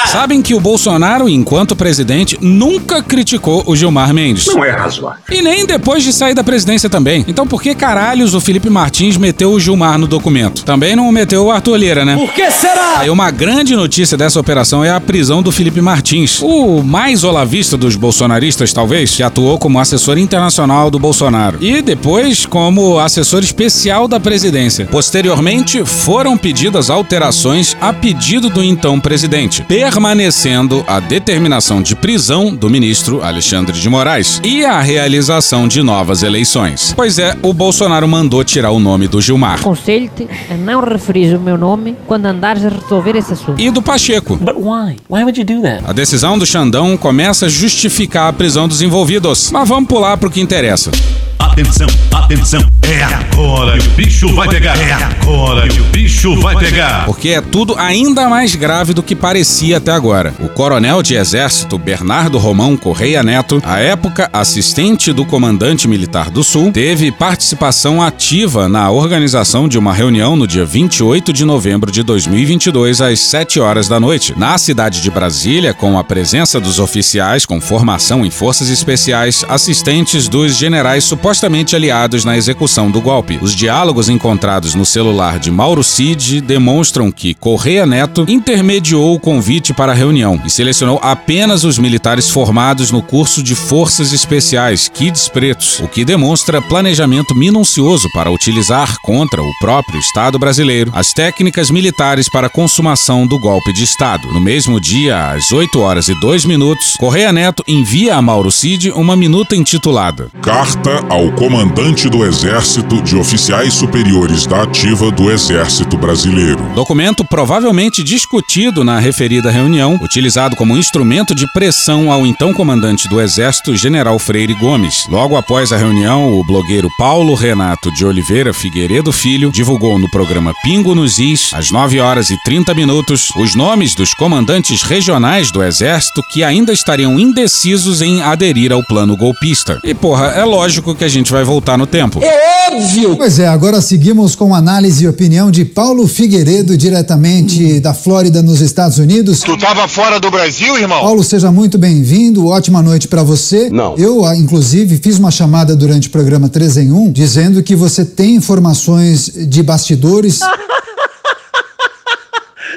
[0.07, 4.47] sabem que o Bolsonaro, enquanto presidente, nunca criticou o Gilmar Mendes.
[4.47, 5.19] Não é razoável.
[5.29, 7.25] E nem depois de sair da presidência também.
[7.27, 10.63] Então por que caralhos o Felipe Martins meteu o Gilmar no documento?
[10.63, 12.17] Também não meteu o Arthur Lira, né?
[12.17, 12.99] Por que será?
[12.99, 17.77] Aí uma grande notícia dessa operação é a prisão do Felipe Martins, o mais olavista
[17.77, 24.09] dos bolsonaristas, talvez, que atuou como assessor internacional do Bolsonaro e depois como assessor especial
[24.09, 24.87] da presidência.
[24.87, 32.71] Posteriormente, foram pedidas alterações a pedido do então presidente, permanecendo a determinação de prisão do
[32.71, 36.93] ministro Alexandre de Moraes e a realização de novas eleições.
[36.97, 39.59] Pois é, o Bolsonaro mandou tirar o nome do Gilmar.
[39.61, 43.61] Aconselho-te a não referir o meu nome quando andares a resolver esse assunto.
[43.61, 44.37] E do Pacheco.
[44.37, 44.97] But why?
[45.09, 45.83] Why would you do that?
[45.87, 49.51] A decisão do Xandão começa a justificar a prisão dos envolvidos.
[49.51, 50.91] Mas vamos pular pro que interessa.
[51.39, 54.77] Atenção, atenção, é agora que o bicho vai pegar.
[54.77, 57.05] É agora que o bicho vai pegar.
[57.07, 60.35] Porque é tudo ainda mais grave do que parecia até agora.
[60.41, 66.43] O coronel de exército Bernardo Romão Correia Neto, à época assistente do comandante militar do
[66.43, 72.03] Sul, teve participação ativa na organização de uma reunião no dia 28 de novembro de
[72.03, 77.47] 2022 às 7 horas da noite, na cidade de Brasília, com a presença dos oficiais
[77.47, 83.39] com formação em forças especiais, assistentes dos generais supostamente aliados na execução do golpe.
[83.41, 89.73] Os diálogos encontrados no celular de Mauro Cid demonstram que Correia Neto intermediou o convite
[89.73, 95.27] para a reunião e selecionou apenas os militares formados no curso de Forças Especiais, Kids
[95.31, 101.71] Pretos, o que demonstra planejamento minucioso para utilizar contra o próprio Estado brasileiro as técnicas
[101.71, 104.31] militares para a consumação do golpe de Estado.
[104.31, 108.91] No mesmo dia, às 8 horas e 2 minutos, Correia Neto envia a Mauro Cid
[108.91, 115.97] uma minuta intitulada Carta ao comandante do Exército de oficiais superiores da ativa do Exército
[115.97, 116.61] Brasileiro.
[116.75, 123.21] Documento provavelmente discutido na referida reunião, utilizado como instrumento de pressão ao então comandante do
[123.21, 125.07] Exército, General Freire Gomes.
[125.09, 130.53] Logo após a reunião, o blogueiro Paulo Renato de Oliveira Figueiredo Filho divulgou no programa
[130.65, 135.63] Pingo nos Is, às 9 horas e 30 minutos, os nomes dos comandantes regionais do
[135.63, 139.79] Exército que ainda estariam indecisos em aderir ao plano golpista.
[139.85, 142.21] E porra, é lógico que a gente vai voltar no tempo.
[142.23, 143.17] É óbvio!
[143.17, 148.61] Pois é, agora seguimos com análise e opinião de Paulo Figueiredo, diretamente da Flórida, nos
[148.61, 149.41] Estados Unidos.
[149.41, 151.01] Tu tava fora do Brasil, irmão?
[151.01, 153.69] Paulo, seja muito bem-vindo, ótima noite para você.
[153.71, 153.95] Não.
[153.97, 158.05] Eu, ah, inclusive, fiz uma chamada durante o programa 3 em 1, dizendo que você
[158.05, 160.41] tem informações de bastidores.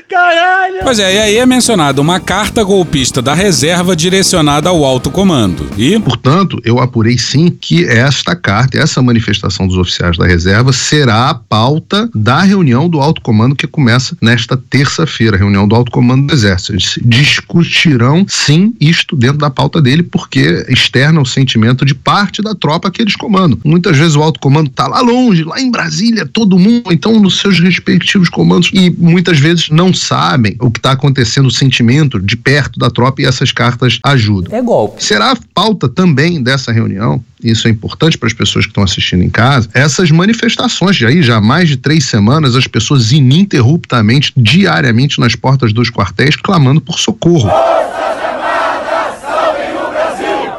[0.10, 0.80] Caralho!
[0.84, 5.68] Pois é, e aí é mencionado uma carta golpista da reserva direcionada ao alto comando.
[5.78, 11.30] E, Portanto, eu apurei sim que esta carta, essa manifestação dos oficiais da reserva, será
[11.30, 15.92] a pauta da reunião do alto comando que começa nesta terça-feira, a reunião do alto
[15.92, 16.74] comando do Exército.
[16.74, 22.54] Eles discutirão sim isto dentro da pauta dele, porque externa o sentimento de parte da
[22.54, 23.60] tropa que eles comandam.
[23.64, 27.40] Muitas vezes o alto comando está lá longe, lá em Brasília, todo mundo, então nos
[27.40, 32.36] seus respectivos comandos, e muitas vezes não sabem o que está acontecendo, o sentimento de
[32.36, 34.56] perto da tropa, e essas cartas ajudam.
[34.56, 35.04] É golpe.
[35.04, 39.24] Será a pauta também dessa reunião, isso é importante para as pessoas que estão assistindo
[39.24, 44.34] em casa, essas manifestações de aí, já há mais de três semanas, as pessoas ininterruptamente,
[44.36, 47.50] diariamente nas portas dos quartéis, clamando por socorro.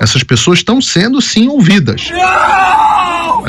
[0.00, 2.10] Essas pessoas estão sendo sim ouvidas.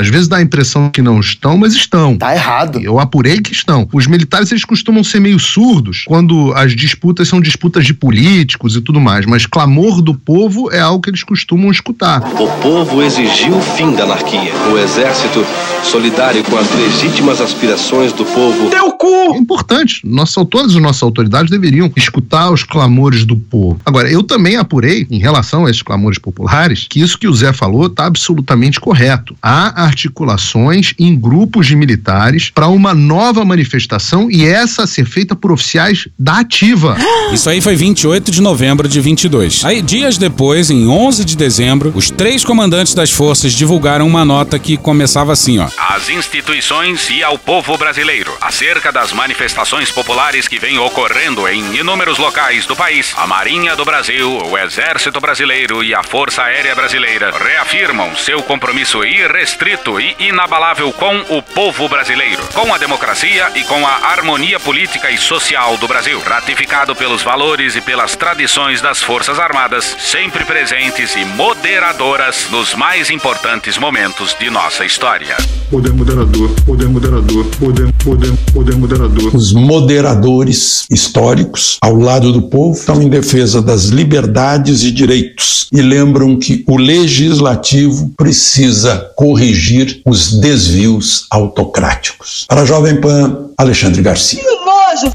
[0.00, 2.16] Às vezes dá a impressão que não estão, mas estão.
[2.16, 2.80] Tá errado.
[2.80, 3.86] Eu apurei que estão.
[3.92, 8.80] Os militares eles costumam ser meio surdos quando as disputas são disputas de políticos e
[8.80, 12.22] tudo mais, mas clamor do povo é algo que eles costumam escutar.
[12.40, 14.54] O povo exigiu o fim da anarquia.
[14.72, 15.44] O exército,
[15.82, 18.70] solidário com as legítimas aspirações do povo.
[18.70, 19.34] Teu cu!
[19.34, 20.00] É importante.
[20.02, 23.78] Nossa, todas as nossas autoridades deveriam escutar os clamores do povo.
[23.84, 27.52] Agora, eu também apurei, em relação a esses clamores populares, que isso que o Zé
[27.52, 29.36] falou está absolutamente correto.
[29.42, 35.34] Há articulações em grupos de militares para uma nova manifestação e essa a ser feita
[35.34, 36.96] por oficiais da ativa.
[37.32, 39.64] Isso aí foi 28 de novembro de 22.
[39.64, 44.58] Aí, dias depois, em 11 de dezembro, os três comandantes das forças divulgaram uma nota
[44.58, 45.68] que começava assim, ó.
[45.76, 52.18] Às instituições e ao povo brasileiro, acerca das manifestações populares que vêm ocorrendo em inúmeros
[52.18, 57.32] locais do país, a Marinha do Brasil, o Exército Brasileiro e a Força Aérea Brasileira
[57.36, 63.86] reafirmam seu compromisso irrestrito e inabalável com o povo brasileiro, com a democracia e com
[63.86, 69.38] a harmonia política e social do Brasil, ratificado pelos valores e pelas tradições das Forças
[69.38, 75.36] Armadas, sempre presentes e moderadoras nos mais importantes momentos de nossa história.
[75.70, 79.36] Poder moderador, poder moderador, poder, poder, poder moderador.
[79.36, 85.80] Os moderadores históricos, ao lado do povo, estão em defesa das liberdades e direitos e
[85.80, 89.59] lembram que o legislativo precisa corrigir
[90.06, 92.46] os desvios autocráticos.
[92.48, 94.42] Para a Jovem Pan, Alexandre Garcia.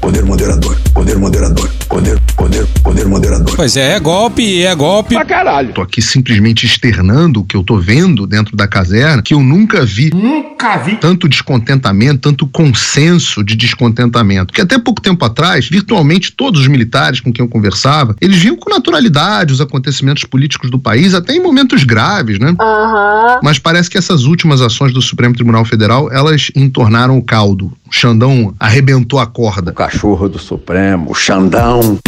[0.00, 3.54] Poder moderador, poder moderador, poder, poder, poder moderador.
[3.54, 5.14] Pois é, é golpe e é golpe.
[5.14, 5.74] Pra caralho.
[5.74, 9.84] Tô aqui simplesmente externando o que eu tô vendo dentro da caserna, que eu nunca
[9.84, 10.10] vi.
[10.14, 10.96] Nunca vi.
[10.96, 14.54] Tanto descontentamento, tanto consenso de descontentamento.
[14.54, 18.56] Que até pouco tempo atrás, virtualmente todos os militares com quem eu conversava, eles viam
[18.56, 22.54] com naturalidade os acontecimentos políticos do país, até em momentos graves, né?
[22.58, 23.40] Aham.
[23.42, 27.70] Mas parece que essas últimas ações do Supremo Tribunal Federal, elas entornaram o caldo.
[27.88, 29.70] O Xandão arrebentou a corda.
[29.70, 31.98] O cachorro do Supremo, o Xandão.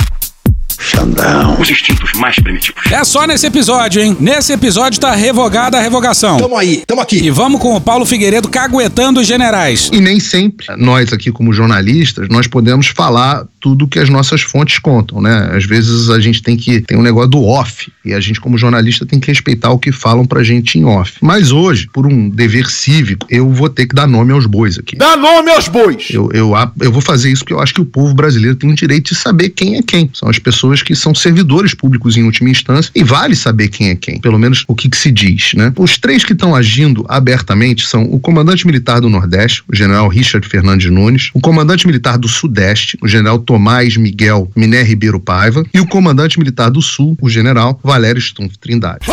[0.79, 1.61] Xandão.
[1.61, 2.81] Os instintos mais primitivos.
[2.91, 4.17] É só nesse episódio, hein?
[4.21, 6.39] Nesse episódio tá revogada a revogação.
[6.39, 7.19] Tamo aí, tamo aqui.
[7.19, 9.91] E vamos com o Paulo Figueiredo caguetando os generais.
[9.93, 14.79] E nem sempre nós aqui como jornalistas, nós podemos falar tudo que as nossas fontes
[14.79, 15.51] contam, né?
[15.53, 18.57] Às vezes a gente tem que tem um negócio do off e a gente como
[18.57, 21.19] jornalista tem que respeitar o que falam pra gente em off.
[21.21, 24.97] Mas hoje, por um dever cívico, eu vou ter que dar nome aos bois aqui.
[24.97, 26.09] Dá nome aos bois.
[26.11, 28.75] Eu, eu, eu vou fazer isso porque eu acho que o povo brasileiro tem o
[28.75, 30.09] direito de saber quem é quem.
[30.15, 33.95] São as pessoas que são servidores públicos em última instância e vale saber quem é
[33.97, 35.75] quem, pelo menos o que, que se diz, né?
[35.77, 40.47] Os três que estão agindo abertamente são o comandante militar do Nordeste, o general Richard
[40.49, 43.58] Fernandes Nunes, o comandante militar do Sudeste, o general Tomás
[43.99, 49.07] Miguel Miné Ribeiro Paiva e o comandante militar do Sul, o general Valério Stumpf Trindade.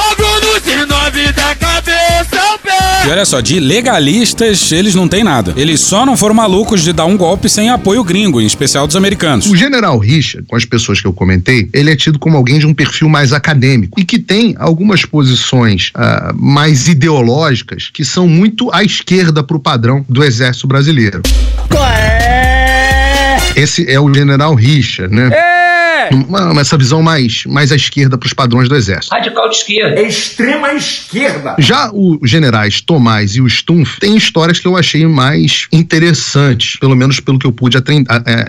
[3.05, 5.53] E olha só, de legalistas, eles não têm nada.
[5.55, 8.95] Eles só não foram malucos de dar um golpe sem apoio gringo, em especial dos
[8.95, 9.45] americanos.
[9.45, 12.65] O general Richard, com as pessoas que eu comentei, ele é tido como alguém de
[12.65, 18.73] um perfil mais acadêmico e que tem algumas posições ah, mais ideológicas que são muito
[18.73, 21.21] à esquerda pro padrão do exército brasileiro.
[23.56, 25.30] Esse é o general Richard, né?
[25.34, 25.64] É!
[26.12, 29.13] Uma- essa visão mais, mais à esquerda para os padrões do exército.
[29.13, 29.99] Radical de esquerda.
[29.99, 31.55] É extrema esquerda.
[31.60, 36.95] Já os generais Tomás e o Stumpf têm histórias que eu achei mais interessantes, pelo
[36.95, 37.84] menos pelo que eu pude a-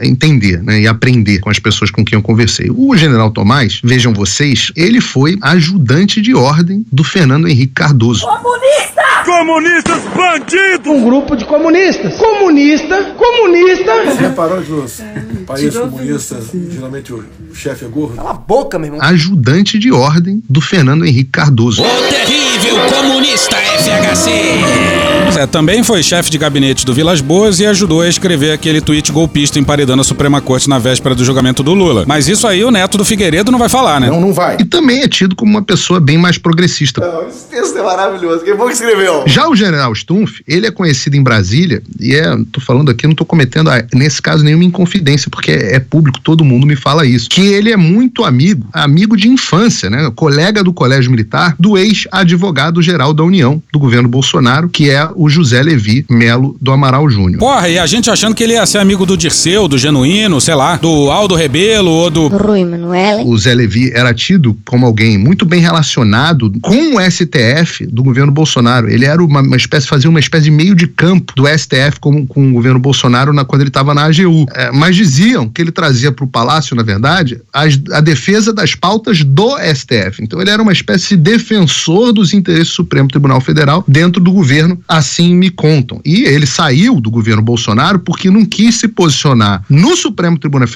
[0.02, 2.68] entender né, e aprender com as pessoas com quem eu conversei.
[2.74, 8.26] O general Tomás, vejam vocês, ele foi ajudante de ordem do Fernando Henrique Cardoso.
[8.26, 8.96] Comunista!
[9.24, 10.87] Comunistas bandidos!
[10.87, 12.14] Um grupo de comunistas.
[12.16, 13.92] Comunista, comunista.
[14.04, 15.02] Você reparou que nos
[15.46, 17.12] países comunistas, geralmente
[17.51, 18.16] o chefe é gordo?
[18.16, 19.03] Cala a boca, meu irmão.
[19.03, 21.83] Ajudante de ordem do Fernando Henrique Cardoso.
[22.11, 25.06] terrível comunista FHC!
[25.37, 29.12] É, também foi chefe de gabinete do Vilas Boas e ajudou a escrever aquele tweet
[29.12, 32.05] golpista emparedando a Suprema Corte na véspera do julgamento do Lula.
[32.07, 34.09] Mas isso aí o neto do Figueiredo não vai falar, né?
[34.09, 34.57] Não, não vai.
[34.59, 37.03] E também é tido como uma pessoa bem mais progressista.
[37.29, 38.44] Esse texto é maravilhoso.
[38.44, 39.25] Quem foi que escreveu?
[39.27, 43.14] Já o general Stumpf, ele é conhecido em Brasília, e é, tô falando aqui, não
[43.14, 47.05] tô cometendo, ah, nesse caso, nenhuma inconfidência, porque é, é público, todo mundo me fala
[47.05, 50.11] isso, que ele é muito amigo, amigo de infância, né?
[50.16, 55.29] Colega do Colégio Militar, do ex-advogado-geral da União, do governo Bolsonaro, que é o o
[55.29, 57.39] José Levi Melo do Amaral Júnior.
[57.39, 60.55] Porra, e a gente achando que ele ia ser amigo do Dirceu, do Genuíno, sei
[60.55, 62.29] lá, do Aldo Rebelo ou do.
[62.29, 63.27] Rui Manoel.
[63.27, 68.33] O Zé Levi era tido como alguém muito bem relacionado com o STF do governo
[68.33, 68.89] Bolsonaro.
[68.89, 72.27] Ele era uma, uma espécie, fazia uma espécie de meio de campo do STF com,
[72.27, 74.47] com o governo Bolsonaro na, quando ele estava na AGU.
[74.55, 78.74] É, mas diziam que ele trazia para o Palácio, na verdade, as, a defesa das
[78.74, 80.22] pautas do STF.
[80.22, 84.31] Então ele era uma espécie de defensor dos interesses do Supremo Tribunal Federal dentro do
[84.31, 86.01] governo, assim me contam.
[86.05, 90.69] E ele saiu do governo Bolsonaro porque não quis se posicionar no Supremo Tribunal,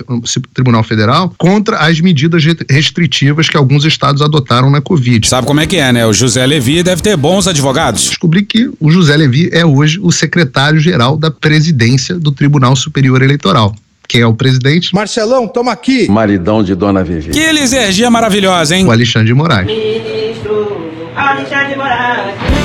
[0.54, 5.26] Tribunal Federal contra as medidas restritivas que alguns estados adotaram na Covid.
[5.28, 6.06] Sabe como é que é, né?
[6.06, 8.08] O José Levi deve ter bons advogados.
[8.08, 13.74] Descobri que o José Levi é hoje o secretário-geral da presidência do Tribunal Superior Eleitoral.
[14.08, 14.92] Quem é o presidente?
[14.92, 16.10] Marcelão, toma aqui.
[16.10, 17.30] Maridão de Dona Vivi.
[17.30, 18.84] Que lisergia maravilhosa, hein?
[18.84, 19.66] O Alexandre de Moraes.
[19.68, 22.59] Ministro Alexandre de Moraes.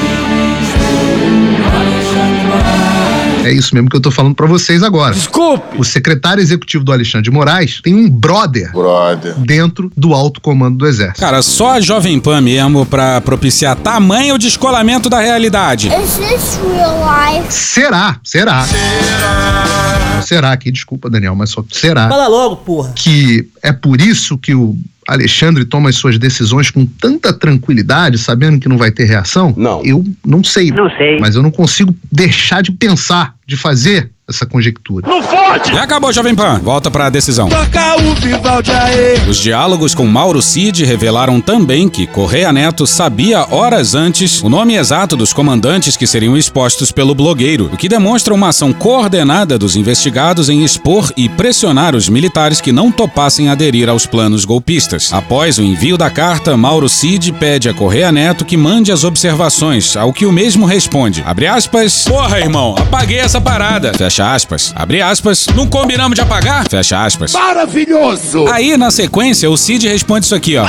[3.45, 5.13] É isso mesmo que eu tô falando para vocês agora.
[5.13, 5.77] Desculpe!
[5.77, 9.35] O secretário executivo do Alexandre de Moraes tem um brother, brother.
[9.37, 11.19] dentro do alto comando do Exército.
[11.19, 15.89] Cara, só a Jovem Pan mesmo pra propiciar tamanho descolamento da realidade.
[15.89, 17.53] Is this real life?
[17.53, 18.63] Será, será.
[18.63, 20.21] Será.
[20.25, 22.09] Será aqui, desculpa, Daniel, mas só será.
[22.09, 22.93] Fala logo, porra.
[22.95, 24.75] Que é por isso que o
[25.07, 29.53] Alexandre toma as suas decisões com tanta tranquilidade, sabendo que não vai ter reação?
[29.55, 29.85] Não.
[29.85, 30.71] Eu não sei.
[30.71, 31.19] Não sei.
[31.19, 35.07] Mas eu não consigo deixar de pensar, de fazer essa conjectura.
[35.07, 35.71] Não pode!
[35.71, 36.59] Já acabou, Jovem Pan.
[36.63, 37.47] Volta pra decisão.
[37.47, 39.29] Toca o Vivaldi aí.
[39.29, 44.75] Os diálogos com Mauro Cid revelaram também que Correia Neto sabia horas antes o nome
[44.75, 49.75] exato dos comandantes que seriam expostos pelo blogueiro, o que demonstra uma ação coordenada dos
[49.75, 55.13] investigados em expor e pressionar os militares que não topassem aderir aos planos golpistas.
[55.13, 59.95] Após o envio da carta, Mauro Cid pede a Correia Neto que mande as observações,
[59.95, 61.23] ao que o mesmo responde.
[61.27, 62.05] Abre aspas.
[62.05, 63.93] Porra, irmão, apaguei essa parada.
[63.93, 64.73] Fecha aspas.
[64.75, 65.47] Abre aspas.
[65.55, 66.65] Não combinamos de apagar?
[66.69, 67.33] Fecha aspas.
[67.33, 68.47] Maravilhoso!
[68.47, 70.67] Aí, na sequência, o Cid responde isso aqui, ó.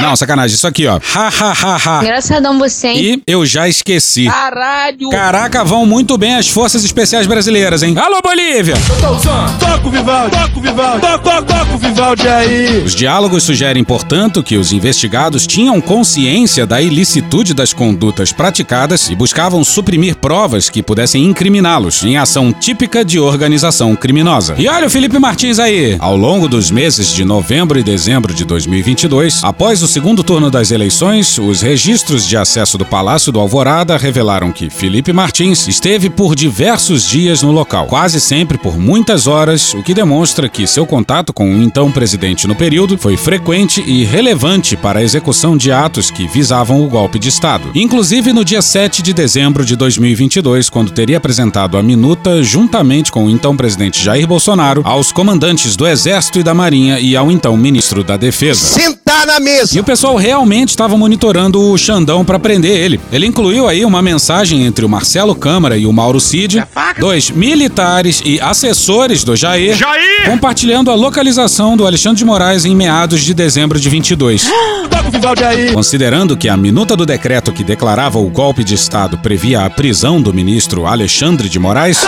[0.00, 0.98] Não, sacanagem, isso aqui, ó.
[1.14, 2.02] Ha, ha, ha, ha.
[2.02, 3.22] Engraçadão você, hein?
[3.26, 4.26] E eu já esqueci.
[4.26, 5.08] Caralho!
[5.10, 7.94] Caraca, vão muito bem as forças especiais brasileiras, hein?
[7.96, 8.74] Alô, Bolívia!
[9.00, 12.82] Toca o Vivaldi, toca o Vivaldi, toca, toca, toca o Vivaldi aí.
[12.84, 19.14] Os diálogos sugerem, portanto, que os investigados tinham consciência da ilicitude das condutas praticadas e
[19.14, 24.54] buscavam suprimir provas que pudessem incriminá-los em ação típica de organização criminosa.
[24.58, 25.96] E olha o Felipe Martins aí!
[26.00, 30.70] Ao longo dos meses de novembro e dezembro de 2022, após o segundo turno das
[30.70, 36.34] eleições, os registros de acesso do Palácio do Alvorada revelaram que Felipe Martins esteve por
[36.34, 41.34] diversos dias no local, quase sempre por muitas horas, o que demonstra que seu contato
[41.34, 46.10] com o então presidente no período foi frequente e relevante para a execução de atos
[46.10, 47.70] que visavam o golpe de Estado.
[47.74, 53.26] Inclusive no dia 7 de dezembro de 2022, quando teria apresentado a minuta juntamente com
[53.26, 57.54] o então presidente Jair Bolsonaro aos comandantes do Exército e da Marinha e ao então
[57.54, 58.60] ministro da Defesa.
[58.60, 59.73] Sentar na mesa!
[59.74, 63.00] E o pessoal realmente estava monitorando o Xandão para prender ele.
[63.10, 66.62] Ele incluiu aí uma mensagem entre o Marcelo Câmara e o Mauro Cid,
[67.00, 70.26] dois militares e assessores do Jair, Jair!
[70.26, 74.48] compartilhando a localização do Alexandre de Moraes em meados de dezembro de 22.
[74.88, 75.72] Toca o Vivaldi aí.
[75.72, 80.22] Considerando que a minuta do decreto que declarava o golpe de Estado previa a prisão
[80.22, 82.00] do ministro Alexandre de Moraes,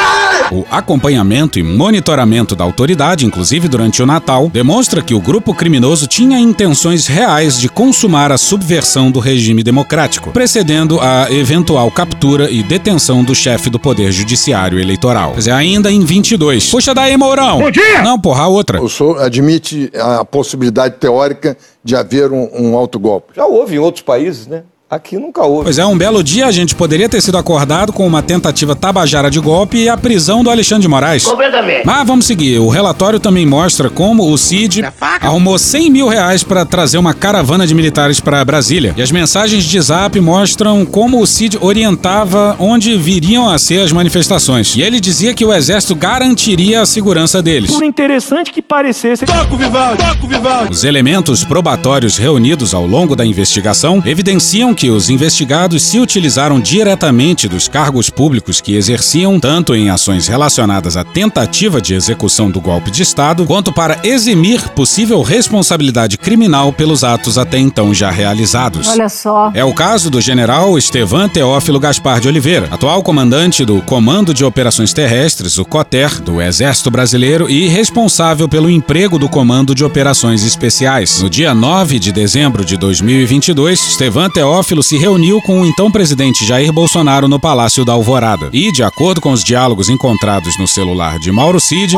[0.53, 6.07] o acompanhamento e monitoramento da autoridade, inclusive durante o Natal, demonstra que o grupo criminoso
[6.07, 12.63] tinha intenções reais de consumar a subversão do regime democrático, precedendo a eventual captura e
[12.63, 15.33] detenção do chefe do Poder Judiciário Eleitoral.
[15.33, 16.71] Quer dizer, ainda em 22.
[16.71, 17.59] Puxa daí, Mourão!
[17.59, 18.03] Bom dia!
[18.03, 18.83] Não, porra, a outra.
[18.83, 23.33] O senhor admite a possibilidade teórica de haver um, um autogolpe?
[23.35, 24.63] Já houve em outros países, né?
[24.89, 25.65] Aqui nunca houve.
[25.65, 29.29] Pois é, um belo dia a gente poderia ter sido acordado com uma tentativa tabajara
[29.29, 31.25] de golpe e a prisão do Alexandre de Moraes.
[31.25, 31.85] Completamente.
[31.85, 32.61] Mas vamos seguir.
[32.61, 34.85] O relatório também mostra como o Cid
[35.21, 38.95] arrumou 100 mil reais para trazer uma caravana de militares para Brasília.
[38.97, 43.91] E as mensagens de zap mostram como o Cid orientava onde viriam a ser as
[43.91, 44.77] manifestações.
[44.77, 47.73] E ele dizia que o exército garantiria a segurança deles.
[47.73, 49.27] Por interessante que parecesse.
[49.27, 50.71] Toca o Vivaldi, toca o Vivaldi.
[50.71, 57.49] Os elementos probatórios reunidos ao longo da investigação evidenciam que os investigados se utilizaram diretamente
[57.49, 62.91] dos cargos públicos que exerciam tanto em ações relacionadas à tentativa de execução do golpe
[62.91, 68.89] de Estado, quanto para eximir possível responsabilidade criminal pelos atos até então já realizados.
[68.89, 69.51] Olha só.
[69.55, 74.45] É o caso do general Estevan Teófilo Gaspar de Oliveira, atual comandante do Comando de
[74.45, 80.45] Operações Terrestres, o COTER, do Exército Brasileiro e responsável pelo emprego do Comando de Operações
[80.45, 81.21] Especiais.
[81.23, 85.93] No dia 9 de dezembro de 2022, Estevan Teófilo Teófilo se reuniu com o então
[85.93, 88.51] presidente Jair Bolsonaro no Palácio da Alvorada.
[88.53, 91.95] E, de acordo com os diálogos encontrados no celular de Mauro Cid,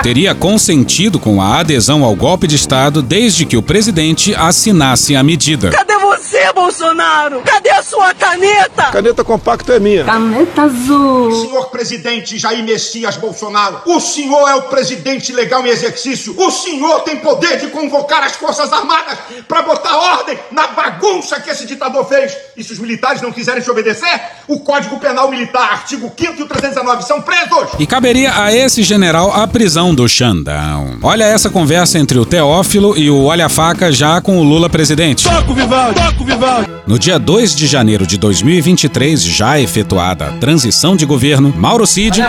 [0.00, 5.24] teria consentido com a adesão ao golpe de Estado desde que o presidente assinasse a
[5.24, 5.70] medida.
[5.70, 5.93] Cadê
[6.24, 7.42] você, Bolsonaro?
[7.42, 8.84] Cadê a sua caneta?
[8.84, 10.04] Caneta compacta é minha.
[10.04, 11.30] Caneta azul.
[11.46, 16.34] Senhor presidente Jair Messias Bolsonaro, o senhor é o presidente legal em exercício.
[16.38, 21.50] O senhor tem poder de convocar as Forças Armadas para botar ordem na bagunça que
[21.50, 22.34] esse ditador fez.
[22.56, 26.42] E se os militares não quiserem te obedecer, o Código Penal Militar, artigo 5 e
[26.42, 27.68] o 319, são presos.
[27.78, 30.98] E caberia a esse general a prisão do Xandão.
[31.02, 35.24] Olha essa conversa entre o Teófilo e o Olha Faca já com o Lula presidente.
[35.24, 36.70] Toca o Vivaldi, toca o Vivaldi.
[36.86, 42.22] No dia 2 de janeiro de 2023, já efetuada a transição de governo, Mauro Cid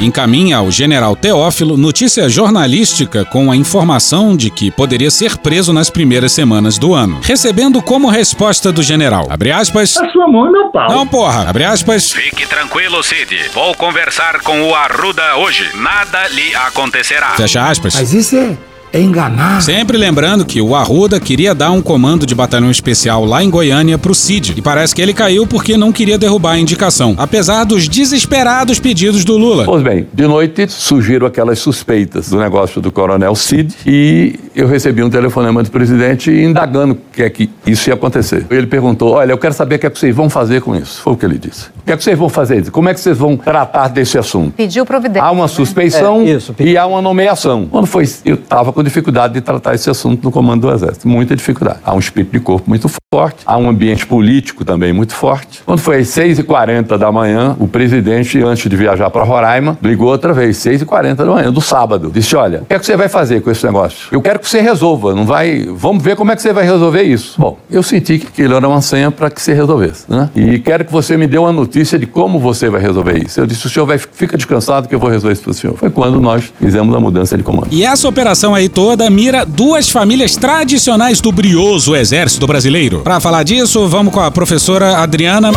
[0.00, 5.90] encaminha ao general Teófilo notícia jornalística com a informação de que poderia ser preso nas
[5.90, 10.50] primeiras semanas do ano, recebendo como resposta do general, abre aspas, A sua mão é
[10.50, 10.90] meu pau.
[10.90, 13.50] não porra, abre aspas, Fique tranquilo, Cid.
[13.52, 15.68] Vou conversar com o Arruda hoje.
[15.74, 17.30] Nada lhe acontecerá.
[17.36, 17.94] fecha aspas.
[18.12, 18.56] isso é, é
[18.92, 19.62] enganar.
[19.62, 23.98] Sempre lembrando que o Arruda queria dar um comando de batalhão especial lá em Goiânia
[23.98, 24.54] pro Cid.
[24.56, 29.24] E parece que ele caiu porque não queria derrubar a indicação, apesar dos desesperados pedidos
[29.24, 29.64] do Lula.
[29.64, 35.02] Pois bem, de noite surgiram aquelas suspeitas do negócio do coronel Cid e eu recebi
[35.02, 38.46] um telefonema do presidente indagando o que é que isso ia acontecer.
[38.50, 41.00] Ele perguntou: Olha, eu quero saber o que é que vocês vão fazer com isso.
[41.00, 41.68] Foi o que ele disse.
[41.80, 42.70] O que é que vocês vão fazer?
[42.70, 44.52] Como é que vocês vão tratar desse assunto?
[44.52, 45.22] Pediu providência.
[45.22, 47.66] Há uma suspeição É, isso, e há uma nomeação.
[47.70, 51.08] Quando foi, eu estava com dificuldade de tratar esse assunto no comando do Exército.
[51.08, 51.80] Muita dificuldade.
[51.84, 55.62] Há um espírito de corpo muito forte, há um ambiente político também muito forte.
[55.64, 60.32] Quando foi às 6h40 da manhã, o presidente, antes de viajar para Roraima, ligou outra
[60.32, 62.10] vez, 6h40 da manhã, do sábado.
[62.12, 64.08] Disse: Olha, o que é que você vai fazer com esse negócio?
[64.10, 65.66] Eu quero que você resolva, não vai.
[65.70, 67.40] Vamos ver como é que você vai resolver isso.
[67.40, 70.30] Bom, eu senti que aquilo era uma senha para que você resolvesse, né?
[70.34, 73.40] E quero que você me dê uma notícia de como você vai resolver isso.
[73.40, 75.76] Eu disse: O senhor vai, fica descansado que eu vou resolver isso para o senhor.
[75.76, 77.68] Foi quando nós fizemos a mudança de comando.
[77.70, 83.00] E essa operação aí toda mira duas famílias tradicionais do brioso exército brasileiro.
[83.00, 85.52] Para falar disso, vamos com a professora Adriana.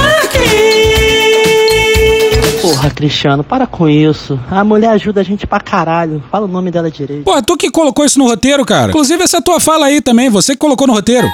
[2.62, 4.40] Porra, Cristiano, para com isso.
[4.50, 6.24] A mulher ajuda a gente pra caralho.
[6.32, 7.24] Fala o nome dela direito.
[7.24, 8.90] Pô, tu que colocou isso no roteiro, cara.
[8.90, 11.28] Inclusive essa tua fala aí também, você que colocou no roteiro.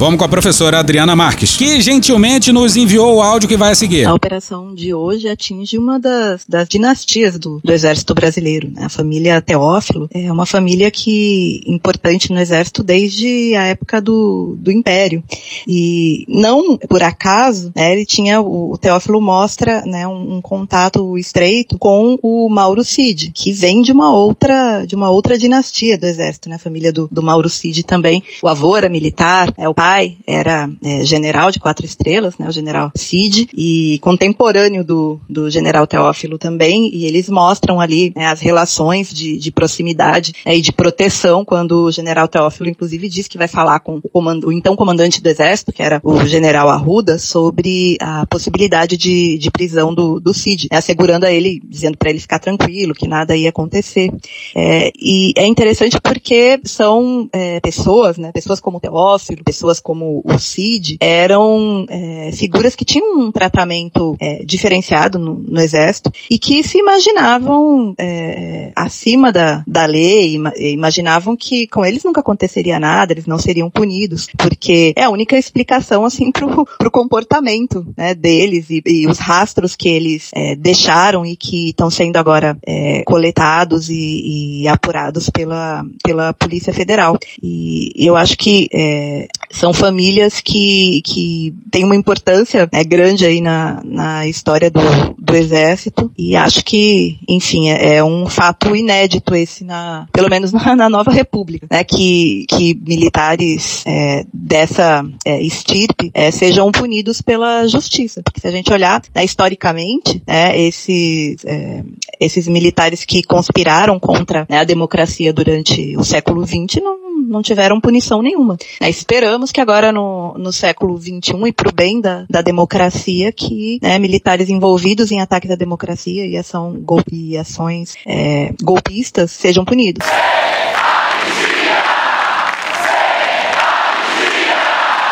[0.00, 3.74] Vamos com a professora Adriana Marques, que gentilmente nos enviou o áudio que vai a
[3.74, 4.06] seguir.
[4.06, 8.70] A operação de hoje atinge uma das, das dinastias do, do Exército Brasileiro.
[8.70, 8.86] né?
[8.86, 14.72] A família Teófilo é uma família que importante no Exército desde a época do, do
[14.72, 15.22] Império.
[15.68, 21.18] E não por acaso, né, ele tinha o, o Teófilo mostra né, um, um contato
[21.18, 26.06] estreito com o Mauro Cid, que vem de uma outra de uma outra dinastia do
[26.06, 26.54] Exército, né?
[26.54, 28.22] A família do, do Mauro Cid também.
[28.42, 29.89] O avô era militar, é o pai
[30.26, 35.86] era é, general de quatro estrelas, né, o general Cid, e contemporâneo do, do general
[35.86, 40.72] Teófilo também, e eles mostram ali né, as relações de, de proximidade né, e de
[40.72, 44.76] proteção, quando o general Teófilo, inclusive, diz que vai falar com o, comando, o então
[44.76, 50.20] comandante do exército, que era o general Arruda, sobre a possibilidade de, de prisão do,
[50.20, 54.10] do Cid, né, assegurando a ele, dizendo para ele ficar tranquilo, que nada ia acontecer.
[54.54, 60.38] É, e é interessante porque são é, pessoas, né, pessoas como Teófilo, pessoas como o
[60.38, 66.62] Cid eram é, figuras que tinham um tratamento é, diferenciado no, no, exército e que
[66.62, 73.12] se imaginavam é, acima da, da lei, ima, imaginavam que com eles nunca aconteceria nada,
[73.12, 78.70] eles não seriam punidos, porque é a única explicação assim pro, pro comportamento né, deles
[78.70, 83.88] e, e, os rastros que eles é, deixaram e que estão sendo agora é, coletados
[83.88, 87.18] e, e, apurados pela, pela Polícia Federal.
[87.42, 89.28] E eu acho que é,
[89.70, 94.80] são famílias que, que têm uma importância né, grande aí na, na história do,
[95.18, 96.10] do exército.
[96.18, 100.88] E acho que, enfim, é, é um fato inédito esse na, pelo menos na, na
[100.88, 108.22] nova república, né, que, que militares é, dessa é, estirpe é, sejam punidos pela justiça,
[108.22, 111.82] porque se a gente olhar né, historicamente, né, esses, é,
[112.18, 117.80] esses militares que conspiraram contra né, a democracia durante o século XX não, não tiveram
[117.80, 118.56] punição nenhuma.
[118.80, 123.32] Né, esperamos que agora no, no século XXI e para o bem da, da democracia
[123.32, 129.30] que né, militares envolvidos em ataques à democracia e, ação, golpe, e ações é, golpistas
[129.30, 130.06] sejam punidos.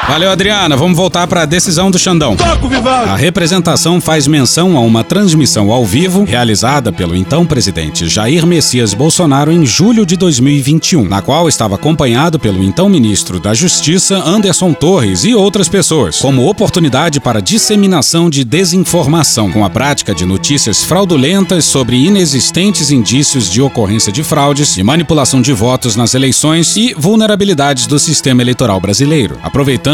[0.09, 0.75] Valeu, Adriana.
[0.75, 2.35] Vamos voltar para a decisão do Xandão.
[2.35, 2.69] Toco!
[3.07, 8.95] A representação faz menção a uma transmissão ao vivo realizada pelo então presidente Jair Messias
[8.95, 14.73] Bolsonaro em julho de 2021, na qual estava acompanhado pelo então ministro da Justiça Anderson
[14.73, 20.85] Torres e outras pessoas, como oportunidade para disseminação de desinformação, com a prática de notícias
[20.85, 26.95] fraudulentas sobre inexistentes indícios de ocorrência de fraudes e manipulação de votos nas eleições e
[26.97, 29.39] vulnerabilidades do sistema eleitoral brasileiro,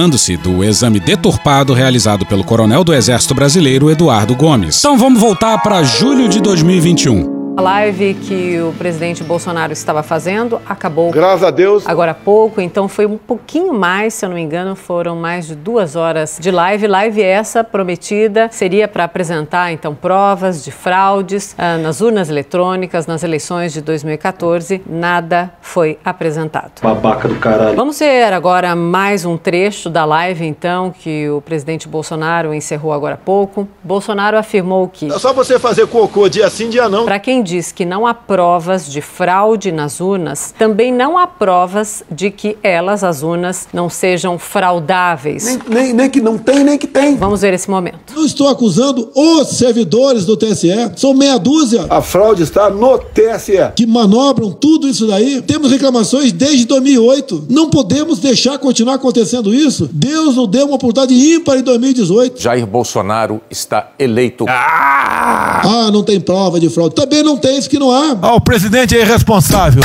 [0.05, 4.79] aproveitando-se do exame deturpado realizado pelo coronel do Exército Brasileiro Eduardo Gomes.
[4.79, 7.44] Então vamos voltar para julho de 2021.
[7.57, 11.13] A live que o presidente Bolsonaro estava fazendo acabou.
[11.13, 11.87] Graças a Deus.
[11.87, 15.47] Agora há pouco, então foi um pouquinho mais, se eu não me engano, foram mais
[15.47, 16.89] de duas horas de live.
[16.89, 23.23] Live essa prometida seria para apresentar então provas de fraudes ah, nas urnas eletrônicas nas
[23.23, 24.83] eleições de 2014.
[24.85, 26.83] Nada foi apresentado.
[26.83, 27.77] Babaca do caralho.
[27.77, 33.15] Vamos ver agora mais um trecho da live então que o presidente Bolsonaro encerrou agora
[33.15, 33.69] há pouco.
[33.81, 37.05] Bolsonaro afirmou que É só você fazer cocô dia sim, dia não.
[37.05, 42.03] para quem diz que não há provas de fraude nas urnas, também não há provas
[42.11, 45.45] de que elas, as urnas, não sejam fraudáveis.
[45.45, 47.17] Nem, nem, nem que não tem, nem que tem.
[47.17, 48.15] Vamos ver esse momento.
[48.17, 50.93] Não estou acusando os servidores do TSE.
[50.97, 51.87] São meia dúzia.
[51.91, 53.73] A fraude está no TSE.
[53.77, 55.43] Que manobram tudo isso daí.
[55.43, 57.47] Temos reclamações desde 2008.
[57.51, 59.89] Não podemos deixar continuar acontecendo isso.
[59.93, 62.41] Deus nos deu uma oportunidade ímpar em 2018.
[62.41, 64.47] Jair Bolsonaro está eleito.
[64.49, 66.95] Ah, não tem prova de fraude.
[66.95, 68.35] Também não tem isso que não há.
[68.35, 69.83] O presidente é irresponsável.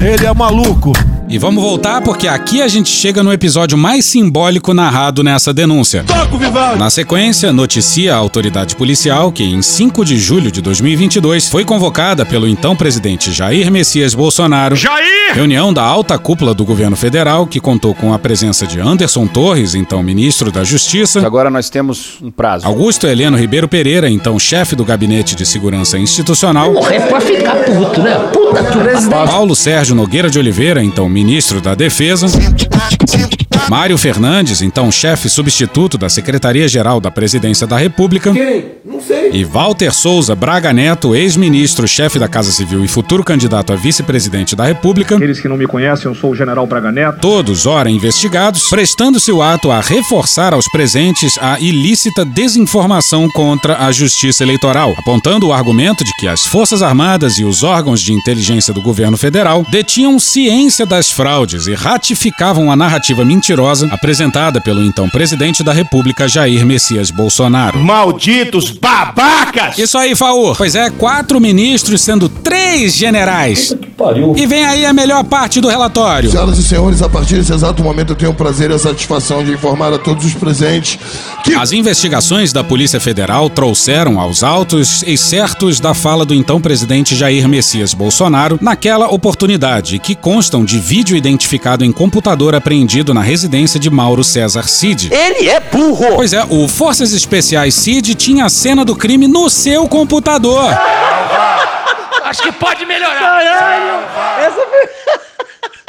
[0.00, 0.92] Ele é maluco.
[1.32, 6.04] E vamos voltar porque aqui a gente chega no episódio mais simbólico narrado nessa denúncia.
[6.04, 6.78] Toco, Vivaldi!
[6.78, 12.26] Na sequência, noticia a autoridade policial que, em 5 de julho de 2022, foi convocada
[12.26, 14.76] pelo então presidente Jair Messias Bolsonaro.
[14.76, 15.32] Jair!
[15.32, 19.74] Reunião da alta cúpula do governo federal, que contou com a presença de Anderson Torres,
[19.74, 21.24] então ministro da Justiça.
[21.24, 22.66] Agora nós temos um prazo.
[22.66, 26.74] Augusto Heleno Ribeiro Pereira, então chefe do Gabinete de Segurança Institucional.
[26.74, 28.18] Porra, é pra ficar puto, né?
[28.30, 31.21] Puta que Paulo Sérgio Nogueira de Oliveira, então ministro
[31.60, 32.26] da Defesa.
[33.68, 38.32] Mário Fernandes, então chefe substituto da Secretaria-Geral da Presidência da República.
[38.32, 38.64] Quem?
[39.06, 39.30] Sei.
[39.32, 44.54] E Walter Souza Braga Neto, ex-ministro, chefe da Casa Civil e futuro candidato a vice-presidente
[44.54, 45.16] da República.
[45.16, 47.20] Aqueles que não me conhecem, eu sou o general Braga Neto.
[47.20, 53.92] Todos, ora, investigados, prestando-se o ato a reforçar aos presentes a ilícita desinformação contra a
[53.92, 58.72] justiça eleitoral, apontando o argumento de que as Forças Armadas e os órgãos de inteligência
[58.72, 65.08] do governo federal detinham ciência das fraudes e ratificavam a narrativa mentirosa apresentada pelo então
[65.08, 67.78] presidente da República, Jair Messias Bolsonaro.
[67.78, 69.78] Malditos babacas!
[69.78, 70.56] Isso aí, Faur.
[70.56, 73.74] Pois é, quatro ministros sendo três generais.
[73.96, 74.34] Pariu.
[74.36, 76.30] E vem aí a melhor parte do relatório.
[76.30, 79.44] Senhoras e senhores, a partir desse exato momento eu tenho o prazer e a satisfação
[79.44, 80.98] de informar a todos os presentes
[81.44, 87.14] que As investigações da Polícia Federal trouxeram aos autos excertos da fala do então presidente
[87.14, 93.78] Jair Messias Bolsonaro naquela oportunidade, que constam de vídeo identificado em computador apreendido na residência
[93.78, 95.10] de Mauro César Cid.
[95.12, 96.16] Ele é burro!
[96.16, 100.64] Pois é, o Forças Especiais Cid tinha a cena do crime no seu computador.
[102.24, 103.18] Acho que pode melhorar.
[103.18, 103.91] Caralho!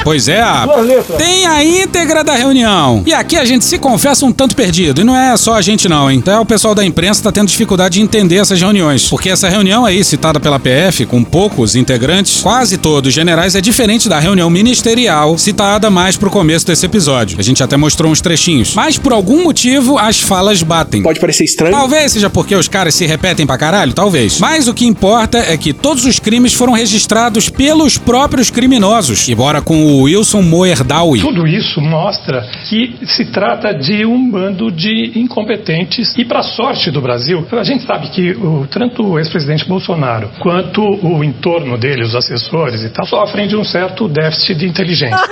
[0.04, 1.18] Pois é, a- Duas letras.
[1.18, 3.04] tem a íntegra da reunião.
[3.06, 5.02] E aqui a gente se confessa um tanto perdido.
[5.02, 6.20] E não é só a gente não, hein?
[6.20, 9.08] Até o pessoal da imprensa tá tendo dificuldade de entender essas reuniões.
[9.10, 14.10] Porque essa reunião aí, citada pela PF, com poucos integrantes, quase todos generais, é diferente
[14.10, 17.38] da reunião ministerial, citada mais pro começo desse episódio.
[17.40, 18.74] A gente até mostrou uns trechinhos.
[18.76, 21.02] Mas por algum motivo, as falas batem.
[21.04, 21.74] Pode parecer estranho.
[21.76, 24.40] Talvez seja porque os caras se repetem pra caralho, talvez.
[24.40, 29.28] Mas o que importa é que todos os crimes foram registrados pelos próprios criminosos.
[29.30, 31.22] Embora com o Wilson Moerdawi.
[31.22, 37.02] Tudo isso mostra que se trata de um bando de incompetentes e, para sorte do
[37.02, 42.16] Brasil, a gente sabe que o, tanto o ex-presidente Bolsonaro quanto o entorno dele, os
[42.16, 45.18] assessores e tal, sofrem de um certo déficit de inteligência.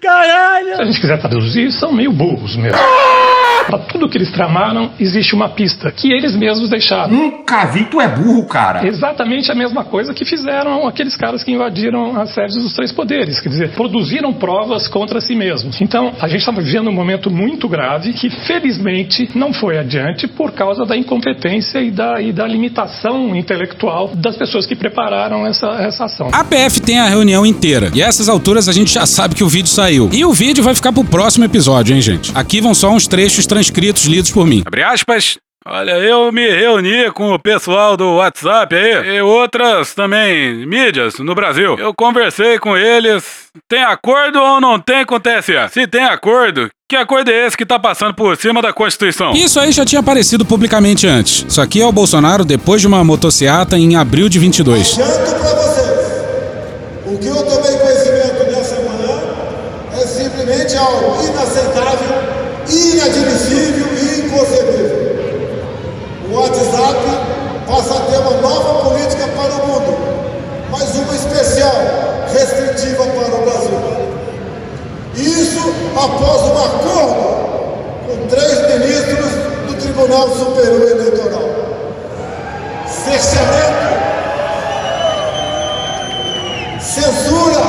[0.00, 0.76] Caralho!
[0.76, 2.78] Se a gente quiser traduzir, são meio burros mesmo.
[3.68, 7.12] Para tudo que eles tramaram, existe uma pista que eles mesmos deixaram.
[7.12, 8.86] Nunca vi, tu é burro, cara.
[8.86, 13.38] Exatamente a mesma coisa que fizeram aqueles caras que invadiram as sedes dos três poderes.
[13.40, 15.82] Quer dizer, produziram provas contra si mesmos.
[15.82, 20.52] Então, a gente estava vivendo um momento muito grave que, felizmente, não foi adiante por
[20.52, 26.06] causa da incompetência e da, e da limitação intelectual das pessoas que prepararam essa, essa
[26.06, 26.30] ação.
[26.32, 27.90] A PF tem a reunião inteira.
[27.92, 30.08] E a essas alturas a gente já sabe que o vídeo saiu.
[30.10, 32.32] E o vídeo vai ficar pro próximo episódio, hein, gente?
[32.34, 34.62] Aqui vão só uns trechos transcritos lidos por mim.
[34.64, 35.36] Abre aspas.
[35.66, 41.34] Olha, eu me reuni com o pessoal do WhatsApp aí e outras também mídias no
[41.34, 41.76] Brasil.
[41.78, 43.24] Eu conversei com eles.
[43.68, 45.52] Tem acordo ou não tem com o TSE?
[45.72, 49.32] Se tem acordo, que acordo é esse que tá passando por cima da Constituição?
[49.32, 51.44] Isso aí já tinha aparecido publicamente antes.
[51.46, 54.98] Isso aqui é o Bolsonaro depois de uma motociata em abril de 22.
[54.98, 55.88] Adianto para vocês.
[57.04, 59.20] O que eu tomei conhecimento nessa manhã
[59.92, 62.27] é simplesmente algo inaceitável,
[62.68, 65.08] inadmissível e inconcebível.
[66.30, 66.98] O WhatsApp
[67.66, 69.98] passa a ter uma nova política para o mundo,
[70.70, 71.74] mas uma especial,
[72.32, 74.08] restritiva para o Brasil.
[75.14, 77.38] Isso após um acordo
[78.06, 79.32] com três ministros
[79.66, 81.48] do Tribunal Superior Eleitoral.
[82.86, 83.88] Cerceamento,
[86.80, 87.62] censura,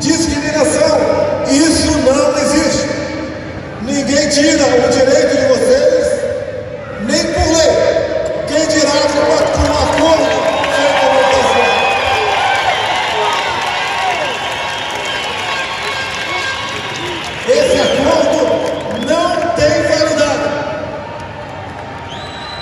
[0.00, 1.25] discriminação, não existe.
[3.96, 6.20] Ninguém tira o direito de vocês,
[7.06, 7.72] nem por lei.
[8.46, 10.36] Quem dirá que com um acordo
[10.76, 11.64] no TSE.
[17.48, 18.40] Esse acordo
[19.06, 20.46] não tem validade.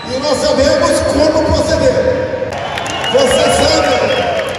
[0.06, 1.98] E nós sabemos como proceder.
[3.12, 3.98] Vocês sabem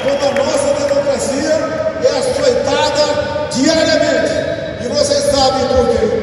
[0.04, 1.56] como a nossa democracia
[2.04, 3.06] é açoitada
[3.54, 4.36] diariamente.
[4.82, 6.15] E vocês sabem por quê.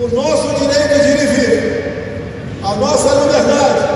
[0.00, 3.88] O nosso direito de vir, a nossa liberdade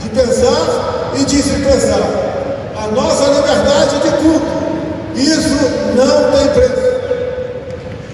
[0.00, 2.00] de pensar e de se pensar,
[2.76, 4.46] a nossa liberdade de culto,
[5.16, 5.58] isso
[5.96, 6.88] não tem preço.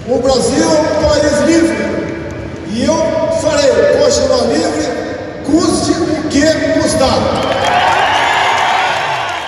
[0.07, 1.77] O Brasil é um país livre
[2.73, 2.95] e eu
[3.39, 3.69] farei
[4.03, 4.87] continuar livre,
[5.45, 6.41] custe o que
[6.81, 7.64] custar.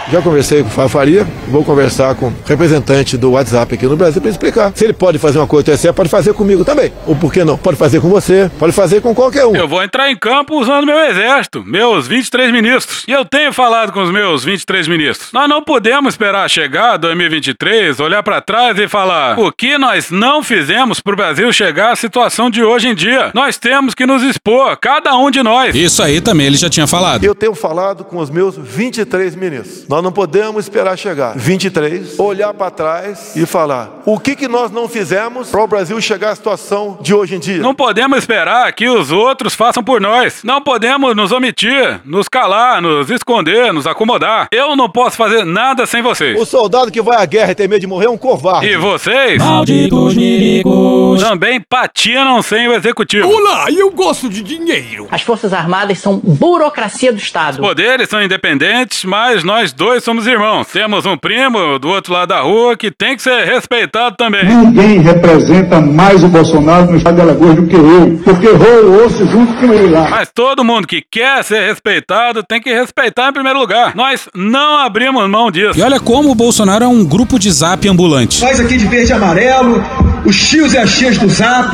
[0.10, 3.98] Já conversei com o Fábio Faria, vou conversar com o representante do WhatsApp aqui no
[3.98, 4.72] Brasil para explicar.
[4.74, 6.94] Se ele pode fazer uma coisa TSE, pode fazer comigo também.
[7.06, 7.58] Ou por que não?
[7.58, 9.54] Pode fazer com você, pode fazer com qualquer um.
[9.54, 13.04] Eu vou entrar em campo usando meu exército, meus 23 ministros.
[13.06, 15.34] E eu tenho falado com os meus 23 ministros.
[15.34, 20.42] Nós não podemos esperar chegar 2023, olhar para trás e falar o que nós não
[20.42, 23.32] fizemos para o Brasil chegar à situação de hoje em dia.
[23.34, 25.76] Nós temos que nos expor, cada um de nós.
[25.76, 27.26] Isso aí também ele já tinha falado.
[27.26, 29.86] Eu tenho falado com os meus 23 ministros.
[29.97, 34.72] Nós não podemos esperar chegar 23, olhar para trás e falar o que, que nós
[34.72, 37.58] não fizemos para o Brasil chegar à situação de hoje em dia.
[37.58, 40.42] Não podemos esperar que os outros façam por nós.
[40.44, 44.48] Não podemos nos omitir, nos calar, nos esconder, nos acomodar.
[44.52, 46.40] Eu não posso fazer nada sem vocês.
[46.40, 48.68] O soldado que vai à guerra e tem medo de morrer é um covarde.
[48.68, 49.44] E vocês?
[49.44, 51.22] Malditos milicos.
[51.22, 53.28] Também patinam sem o executivo.
[53.28, 55.08] Olá, eu gosto de dinheiro.
[55.12, 57.56] As Forças Armadas são burocracia do Estado.
[57.56, 60.68] Os poderes são independentes, mas nós dois somos irmãos.
[60.68, 64.44] Temos um primo do outro lado da rua que tem que ser respeitado também.
[64.46, 69.06] Ninguém representa mais o Bolsonaro no estado de Alagoas do que eu, porque rolo o
[69.06, 70.10] osso junto com ele lá.
[70.10, 73.96] Mas todo mundo que quer ser respeitado tem que respeitar em primeiro lugar.
[73.96, 75.80] Nós não abrimos mão disso.
[75.80, 78.42] E olha como o Bolsonaro é um grupo de zap ambulante.
[78.42, 79.84] Nós aqui de verde e amarelo,
[80.26, 81.74] os tios e as tias do Zap,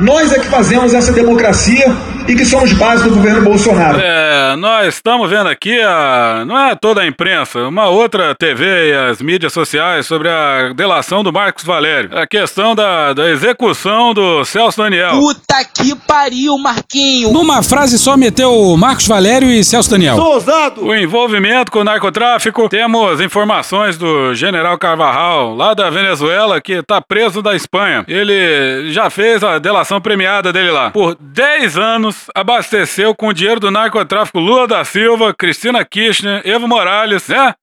[0.00, 1.94] nós é que fazemos essa democracia
[2.26, 3.98] e que somos base do governo Bolsonaro.
[4.00, 8.94] É, nós estamos vendo aqui, a, não é toda a imprensa, uma outra TV e
[8.94, 12.16] as mídias sociais sobre a delação do Marcos Valério.
[12.16, 15.12] A questão da, da execução do Celso Daniel.
[15.12, 17.32] Puta que pariu, Marquinho.
[17.32, 20.16] Numa frase só meteu Marcos Valério e Celso Daniel.
[20.16, 20.84] Sou ousado!
[20.84, 22.68] O envolvimento com o narcotráfico.
[22.68, 28.04] Temos informações do general Carvajal, lá da Venezuela, que tá preso da Espanha.
[28.08, 30.90] Ele já fez a delação premiada dele lá.
[30.90, 36.66] Por 10 anos, abasteceu com o dinheiro do narcotráfico Lula da Silva, Cristina Kirchner, Evo
[36.68, 37.54] Morales, né?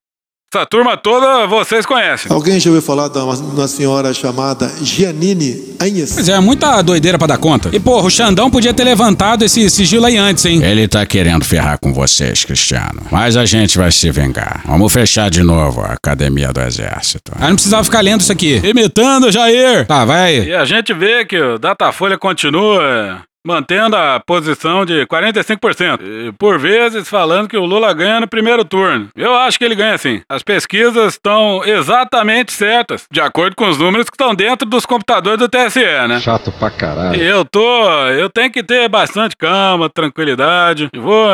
[0.53, 2.29] Essa turma toda vocês conhecem.
[2.29, 6.11] Alguém já ouviu falar de uma, uma senhora chamada Giannini Agnes?
[6.13, 7.69] Pois é, muita doideira pra dar conta.
[7.71, 10.61] E, porra, o Xandão podia ter levantado esse sigilo aí antes, hein?
[10.61, 13.01] Ele tá querendo ferrar com vocês, Cristiano.
[13.09, 14.61] Mas a gente vai se vingar.
[14.65, 17.31] Vamos fechar de novo a Academia do Exército.
[17.39, 18.57] Ah, não precisava ficar lendo isso aqui.
[18.61, 19.87] Imitando, Jair.
[19.87, 20.47] Tá, vai aí.
[20.49, 25.99] E a gente vê que o Datafolha continua mantendo a posição de 45%.
[26.01, 29.09] E por vezes falando que o Lula ganha no primeiro turno.
[29.15, 30.21] Eu acho que ele ganha sim.
[30.29, 35.39] As pesquisas estão exatamente certas, de acordo com os números que estão dentro dos computadores
[35.39, 36.19] do TSE, né?
[36.19, 37.21] Chato pra caralho.
[37.21, 40.89] Eu tô, eu tenho que ter bastante calma, tranquilidade.
[40.95, 41.27] Vou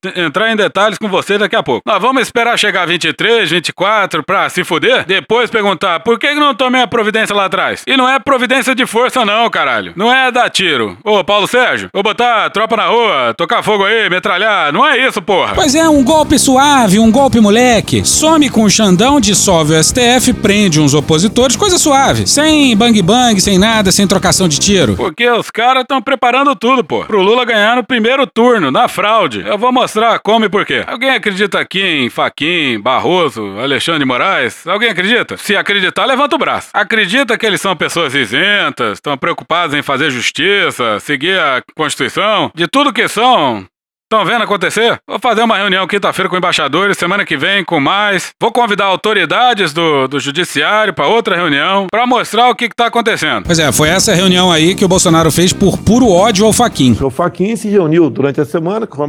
[0.00, 1.82] t- entrar em detalhes com você daqui a pouco.
[1.86, 6.82] Nós vamos esperar chegar 23, 24 pra se fuder, depois perguntar por que não tomei
[6.82, 7.82] a providência lá atrás.
[7.86, 9.92] E não é providência de força não, caralho.
[9.96, 10.96] Não é dar tiro.
[11.04, 11.88] Ô, Paulo Paulo Sérgio?
[11.92, 14.72] Vou botar tropa na rua, tocar fogo aí, metralhar.
[14.72, 15.54] Não é isso, porra.
[15.54, 18.04] Pois é, um golpe suave, um golpe moleque.
[18.04, 22.26] Some com o Xandão, dissolve o STF, prende uns opositores, coisa suave.
[22.26, 24.96] Sem bang bang, sem nada, sem trocação de tiro.
[24.96, 27.04] Porque os caras estão preparando tudo, pô.
[27.04, 29.44] Pro Lula ganhar no primeiro turno, na fraude.
[29.46, 30.84] Eu vou mostrar como e por quê.
[30.86, 34.66] Alguém acredita aqui em Faquim, Barroso, Alexandre de Moraes?
[34.66, 35.36] Alguém acredita?
[35.36, 36.68] Se acreditar, levanta o braço.
[36.72, 42.50] Acredita que eles são pessoas isentas, estão preocupados em fazer justiça, seguir a Constituição?
[42.54, 43.66] De tudo que são,
[44.14, 44.96] Estão vendo acontecer?
[45.08, 48.30] Vou fazer uma reunião quinta-feira com embaixadores, semana que vem com mais.
[48.40, 53.42] Vou convidar autoridades do, do judiciário para outra reunião para mostrar o que está acontecendo.
[53.44, 56.96] Pois é, foi essa reunião aí que o Bolsonaro fez por puro ódio ao Faquin.
[57.02, 59.06] O Faquin se reuniu durante a semana, com a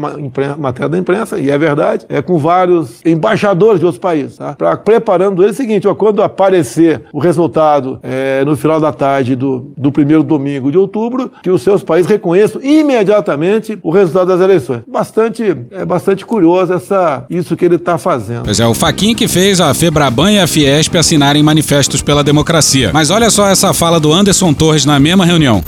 [0.58, 4.56] matéria da imprensa, e é verdade, é com vários embaixadores de outros países, tá?
[4.56, 9.36] Pra, preparando ele o seguinte, ó, quando aparecer o resultado é, no final da tarde
[9.36, 14.42] do, do primeiro domingo de outubro, que os seus países reconheçam imediatamente o resultado das
[14.42, 18.44] eleições bastante, é bastante curioso essa, isso que ele está fazendo.
[18.46, 22.92] Pois é, o Faquin que fez a Febraban e a Fiesp assinarem manifestos pela democracia.
[22.94, 25.62] Mas olha só essa fala do Anderson Torres na mesma reunião.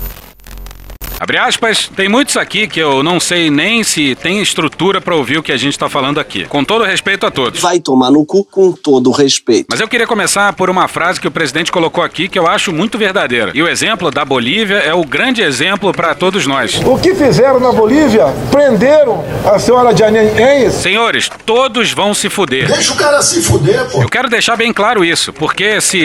[1.20, 5.40] Abre aspas, tem muitos aqui que eu não sei nem se tem estrutura para ouvir
[5.40, 6.46] o que a gente tá falando aqui.
[6.46, 7.60] Com todo respeito a todos.
[7.60, 9.66] Vai tomar no cu com todo respeito.
[9.68, 12.72] Mas eu queria começar por uma frase que o presidente colocou aqui que eu acho
[12.72, 13.52] muito verdadeira.
[13.56, 16.80] E o exemplo da Bolívia é o grande exemplo para todos nós.
[16.86, 18.28] O que fizeram na Bolívia?
[18.52, 22.68] Prenderam a senhora Janine Senhores, todos vão se fuder.
[22.68, 24.04] Deixa o cara se fuder, pô.
[24.04, 25.98] Eu quero deixar bem claro isso, porque se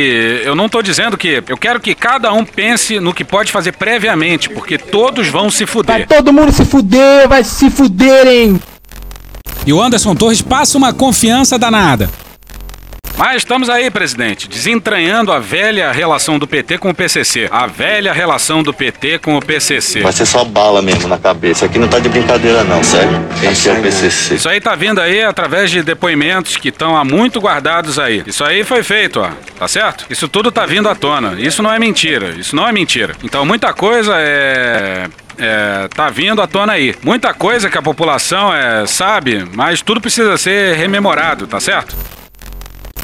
[0.43, 3.73] eu não tô dizendo que eu quero que cada um pense no que pode fazer
[3.73, 5.97] previamente, porque todos todos vão se fuder.
[5.97, 8.61] Vai todo mundo se fuder, vai se fuderem.
[9.67, 12.09] E o Anderson Torres passa uma confiança danada.
[13.17, 17.49] Mas estamos aí, presidente, desentranhando a velha relação do PT com o PCC.
[17.51, 20.01] A velha relação do PT com o PCC.
[20.01, 21.67] Vai ser só bala mesmo na cabeça.
[21.67, 23.25] Aqui não tá de brincadeira não, sério.
[23.43, 24.35] Esse é o PCC.
[24.35, 28.23] Isso aí tá vindo aí através de depoimentos que estão há muito guardados aí.
[28.27, 29.31] Isso aí foi feito, ó.
[29.59, 30.07] Tá certo?
[30.11, 31.35] Isso tudo tá vindo à tona.
[31.39, 32.31] Isso não é mentira.
[32.31, 33.15] Isso não é mentira.
[33.23, 35.09] Então muita coisa é
[35.39, 36.95] é, tá vindo à tona aí.
[37.03, 41.97] Muita coisa que a população é, sabe, mas tudo precisa ser rememorado, tá certo?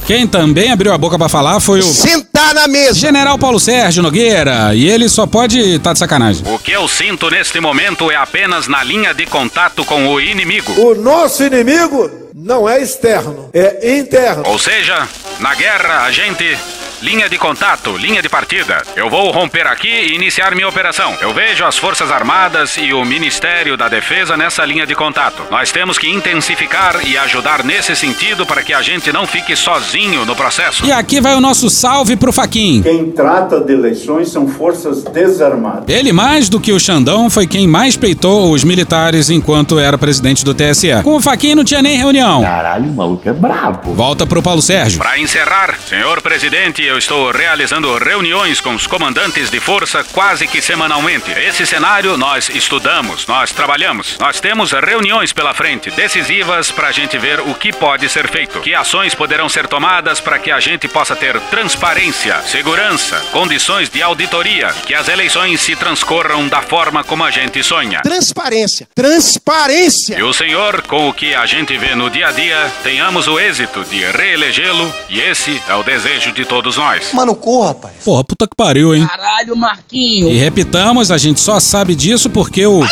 [0.09, 1.83] Quem também abriu a boca para falar foi o.
[1.83, 2.95] Sentar na mesa!
[2.95, 4.75] General Paulo Sérgio Nogueira.
[4.75, 6.43] E ele só pode estar tá de sacanagem.
[6.51, 10.73] O que eu sinto neste momento é apenas na linha de contato com o inimigo.
[10.81, 14.45] O nosso inimigo não é externo, é interno.
[14.47, 15.07] Ou seja,
[15.41, 16.57] na guerra a gente
[17.01, 18.83] Linha de contato, linha de partida.
[18.97, 21.15] Eu vou romper aqui e iniciar minha operação.
[21.21, 25.45] Eu vejo as Forças Armadas e o Ministério da Defesa nessa linha de contato.
[25.49, 30.25] Nós temos que intensificar e ajudar nesse sentido para que a gente não fique sozinho
[30.25, 30.85] no processo.
[30.85, 32.83] E aqui vai o nosso salve pro Faquin.
[32.83, 35.85] Quem trata de eleições são forças desarmadas.
[35.89, 40.45] Ele, mais do que o Xandão, foi quem mais peitou os militares enquanto era presidente
[40.45, 40.89] do TSE.
[41.05, 42.43] Com o Faquin não tinha nem reunião.
[42.43, 43.95] Caralho, o maluco é brabo.
[43.95, 44.99] Volta pro Paulo Sérgio.
[44.99, 50.62] Para encerrar, senhor presidente, eu estou realizando reuniões com os comandantes de força quase que
[50.62, 51.30] semanalmente.
[51.32, 54.16] Esse cenário nós estudamos, nós trabalhamos.
[54.18, 58.61] Nós temos reuniões pela frente, decisivas para a gente ver o que pode ser feito.
[58.61, 64.03] Que ações poderão ser tomadas para que a gente possa ter transparência, segurança, condições de
[64.03, 68.01] auditoria, que as eleições se transcorram da forma como a gente sonha.
[68.01, 70.18] Transparência, transparência!
[70.18, 73.39] E o senhor, com o que a gente vê no dia a dia, tenhamos o
[73.39, 77.12] êxito de reelegê-lo, e esse é o desejo de todos nós.
[77.12, 77.95] Mano, corra, rapaz.
[78.05, 79.07] Porra, puta que pariu, hein?
[79.07, 80.31] Caralho, Marquinho.
[80.31, 82.83] E repitamos, a gente só sabe disso porque o.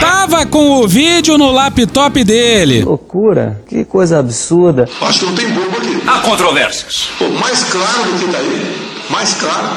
[0.00, 2.82] Tava com o vídeo no laptop dele.
[2.82, 3.60] Loucura.
[3.68, 4.88] Que coisa absurda.
[5.00, 6.02] Acho que não tem bobo aqui.
[6.06, 7.08] Há controvérsias.
[7.18, 8.76] Pô, mais claro do que tá aí.
[9.10, 9.68] Mais claro.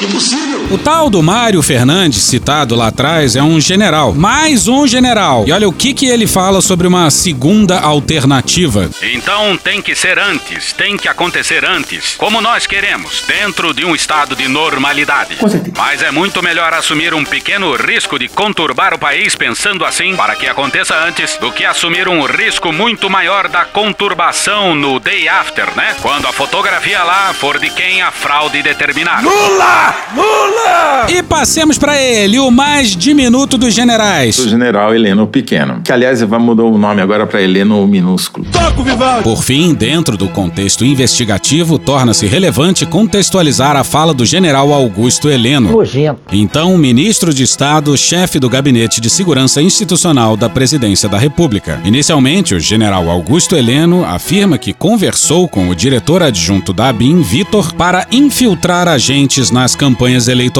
[0.00, 0.66] Impossível.
[0.70, 4.12] O tal do Mário Fernandes, citado lá atrás, é um general.
[4.12, 5.44] Mais um general.
[5.46, 8.90] E olha o que, que ele fala sobre uma segunda alternativa.
[9.02, 13.94] Então tem que ser antes, tem que acontecer antes, como nós queremos, dentro de um
[13.94, 15.38] estado de normalidade.
[15.76, 20.36] Mas é muito melhor assumir um pequeno risco de conturbar o país pensando assim, para
[20.36, 25.74] que aconteça antes, do que assumir um risco muito maior da conturbação no day after,
[25.74, 25.96] né?
[26.02, 29.22] Quando a fotografia lá for de quem a fraude determinar.
[29.22, 29.85] Lula!
[30.14, 31.06] Lula!
[31.08, 34.38] E passemos para ele, o mais diminuto dos generais.
[34.38, 35.80] O general Heleno Pequeno.
[35.84, 38.46] Que, aliás, vai mudar o nome agora para Heleno Minúsculo.
[38.50, 39.22] Toco, Vivaldi!
[39.22, 45.70] Por fim, dentro do contexto investigativo, torna-se relevante contextualizar a fala do general Augusto Heleno.
[45.70, 46.20] Nojento.
[46.32, 51.80] Então, ministro de Estado, chefe do Gabinete de Segurança Institucional da Presidência da República.
[51.84, 57.72] Inicialmente, o general Augusto Heleno afirma que conversou com o diretor adjunto da ABIN, Vitor,
[57.74, 60.56] para infiltrar agentes nas campanhas eleitorais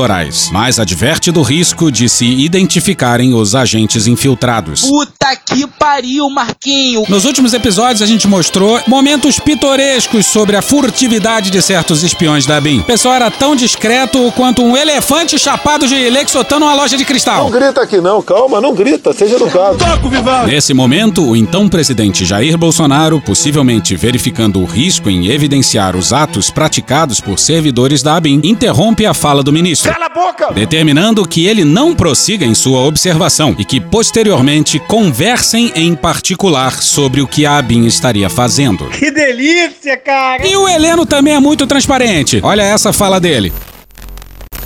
[0.53, 4.83] mas adverte do risco de se identificarem os agentes infiltrados.
[4.83, 7.05] Puta que pariu, Marquinho.
[7.09, 12.61] Nos últimos episódios, a gente mostrou momentos pitorescos sobre a furtividade de certos espiões da
[12.61, 12.81] BIM.
[12.81, 17.45] O pessoal era tão discreto quanto um elefante chapado de Lexotan numa loja de cristal.
[17.45, 19.79] Não grita aqui não, calma, não grita, seja educado.
[19.79, 20.51] Toco, Vivaldi!
[20.51, 26.51] Nesse momento, o então presidente Jair Bolsonaro, possivelmente verificando o risco em evidenciar os atos
[26.51, 29.93] praticados por servidores da ABIN, interrompe a fala do ministro.
[29.93, 30.53] Cala a boca!
[30.53, 37.21] Determinando que ele não prossiga em sua observação e que posteriormente conversem em particular sobre
[37.21, 38.87] o que a ABIN estaria fazendo.
[38.91, 40.47] Que delícia, cara!
[40.47, 42.41] E o Heleno também é muito transparente.
[42.43, 43.53] Olha essa fala dele.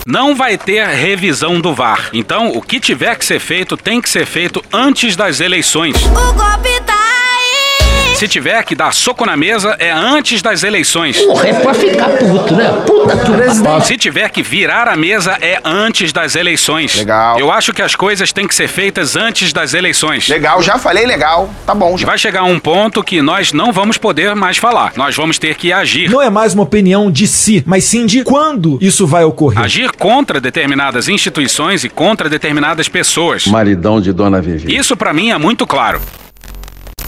[0.07, 2.11] Não vai ter revisão do VAR.
[2.13, 5.95] Então, o que tiver que ser feito tem que ser feito antes das eleições.
[5.97, 6.90] O golpe tá.
[8.15, 11.19] Se tiver que dar soco na mesa, é antes das eleições.
[11.23, 12.69] Porra, é pra ficar puto, né?
[12.87, 13.87] Puta que presidente.
[13.87, 16.97] Se tiver que virar a mesa, é antes das eleições.
[16.97, 17.39] Legal.
[17.39, 20.29] Eu acho que as coisas têm que ser feitas antes das eleições.
[20.29, 21.49] Legal, já falei legal.
[21.65, 21.97] Tá bom.
[21.97, 22.07] Já.
[22.07, 24.93] Vai chegar um ponto que nós não vamos poder mais falar.
[24.97, 26.11] Nós vamos ter que agir.
[26.11, 29.61] Não é mais uma opinião de si, mas sim de quando isso vai ocorrer.
[29.63, 33.47] Agir contra determinadas instituições e contra determinadas pessoas.
[33.47, 34.77] Maridão de Dona Vivi.
[34.77, 36.03] Isso pra mim é muito claro.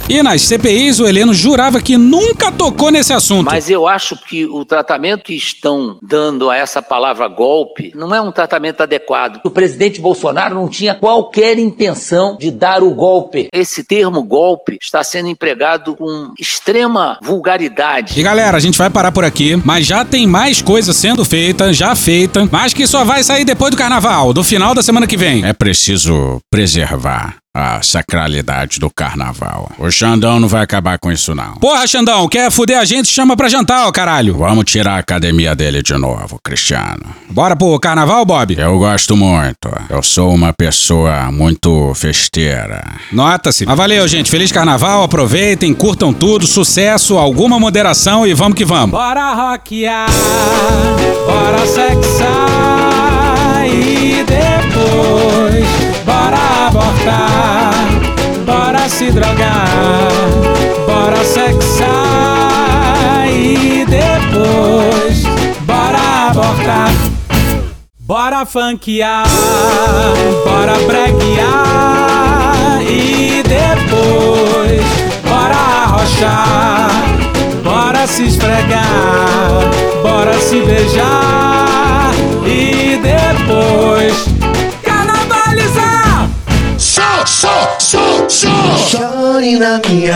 [0.08, 3.46] E nas CPIs, o Heleno jurava que nunca tocou nesse assunto.
[3.46, 8.20] Mas eu acho que o tratamento que estão dando a essa palavra golpe não é
[8.20, 9.40] um tratamento adequado.
[9.44, 13.48] O presidente Bolsonaro não tinha qualquer intenção de dar o golpe.
[13.52, 18.18] Esse termo golpe está sendo empregado com extrema vulgaridade.
[18.18, 21.72] E galera, a gente vai parar por aqui, mas já tem mais coisa sendo feita,
[21.72, 25.16] já feita, mas que só vai sair depois do carnaval, do final da semana que
[25.16, 25.44] vem.
[25.44, 29.70] É preciso preservar a sacralidade do carnaval.
[29.78, 31.54] O Xandão não vai acabar com isso, não.
[31.56, 33.08] Porra, Xandão, quer fuder a gente?
[33.08, 34.38] Chama pra jantar, ó caralho.
[34.38, 37.02] Vamos tirar a academia dele de novo, Cristiano.
[37.30, 38.56] Bora pro carnaval, Bob?
[38.58, 39.68] Eu gosto muito.
[39.90, 42.82] Eu sou uma pessoa muito festeira.
[43.12, 43.66] Nota-se.
[43.66, 44.30] Mas valeu, gente.
[44.30, 48.92] Feliz carnaval, aproveitem, curtam tudo, sucesso, alguma moderação e vamos que vamos.
[48.92, 50.08] Bora rockear,
[51.26, 55.66] bora sexar e depois
[56.04, 57.74] bora abortar,
[58.46, 59.68] bora se drogar,
[60.86, 61.90] bora sexar
[63.28, 65.22] e depois
[65.66, 66.90] bora abortar.
[68.00, 69.26] Bora funkear,
[70.44, 74.82] bora breguear e depois
[75.28, 76.90] bora arrochar,
[77.62, 79.70] bora se esfregar,
[80.02, 82.12] bora se beijar
[82.46, 83.31] e depois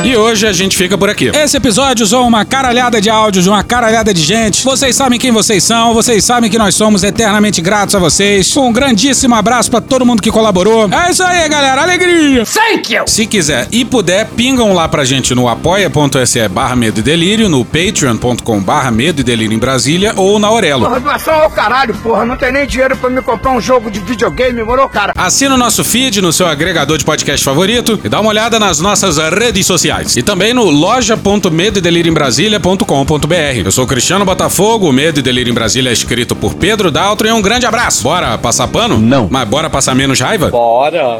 [0.05, 1.29] E hoje a gente fica por aqui.
[1.35, 4.64] Esse episódio usou uma caralhada de áudios de uma caralhada de gente.
[4.64, 8.57] Vocês sabem quem vocês são, vocês sabem que nós somos eternamente gratos a vocês.
[8.57, 10.89] Um grandíssimo abraço pra todo mundo que colaborou.
[10.93, 11.83] É isso aí, galera.
[11.83, 12.45] Alegria!
[12.47, 13.03] Thank you!
[13.09, 17.64] Se quiser e puder, pingam lá pra gente no apoia.se barra medo e delírio, no
[17.64, 20.85] patreon.com barra medo e delírio em Brasília ou na Aurelo.
[20.85, 22.24] Porra, doação ao caralho, porra.
[22.24, 25.12] Não tem nem dinheiro pra me comprar um jogo de videogame, moro, cara?
[25.16, 28.81] Assina o nosso feed no seu agregador de podcast favorito e dá uma olhada nas
[28.81, 30.17] nossas redes sociais.
[30.17, 33.62] E também no loja.medoedelirioembrasilha.com.br.
[33.64, 37.27] Eu sou Cristiano Botafogo, o Medo e Delírio em Brasília é escrito por Pedro Daltro
[37.27, 38.03] e um grande abraço.
[38.03, 38.99] Bora passar pano?
[38.99, 39.29] Não.
[39.31, 40.51] Mas bora passar menos raiva?
[40.51, 41.17] Bora!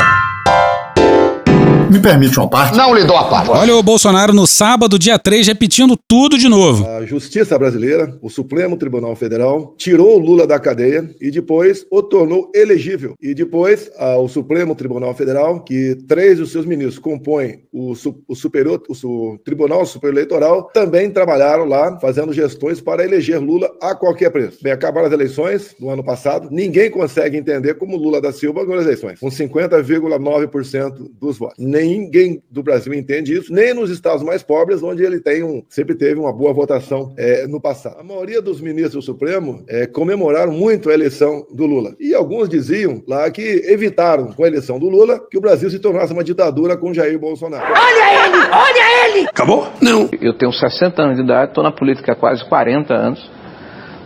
[1.91, 2.76] Me permite uma parte?
[2.76, 3.51] Não lhe dou a parte.
[3.51, 6.84] Olha o Bolsonaro no sábado, dia 3, repetindo tudo de novo.
[6.84, 12.03] A Justiça Brasileira, o Supremo Tribunal Federal, tirou o Lula da cadeia e depois o
[12.03, 13.14] tornou elegível.
[13.22, 17.93] E depois ah, o Supremo Tribunal Federal, que três dos seus ministros compõem o,
[18.26, 23.70] o, superior, o su Tribunal Superior Eleitoral, também trabalharam lá fazendo gestões para eleger Lula
[23.80, 24.59] a qualquer preço.
[24.61, 28.80] Bem, acabaram as eleições no ano passado, ninguém consegue entender como Lula da Silva ganhou
[28.80, 31.57] as eleições, com 50,9% dos votos.
[31.84, 35.94] Ninguém do Brasil entende isso, nem nos estados mais pobres, onde ele tem um, sempre
[35.94, 37.98] teve uma boa votação é, no passado.
[37.98, 41.94] A maioria dos ministros do Supremo é, comemoraram muito a eleição do Lula.
[41.98, 45.78] E alguns diziam lá que evitaram, com a eleição do Lula, que o Brasil se
[45.78, 47.72] tornasse uma ditadura com Jair Bolsonaro.
[47.72, 48.36] Olha ele!
[48.52, 49.28] Olha ele!
[49.28, 49.68] Acabou?
[49.80, 50.08] Não.
[50.20, 53.30] Eu tenho 60 anos de idade, estou na política há quase 40 anos.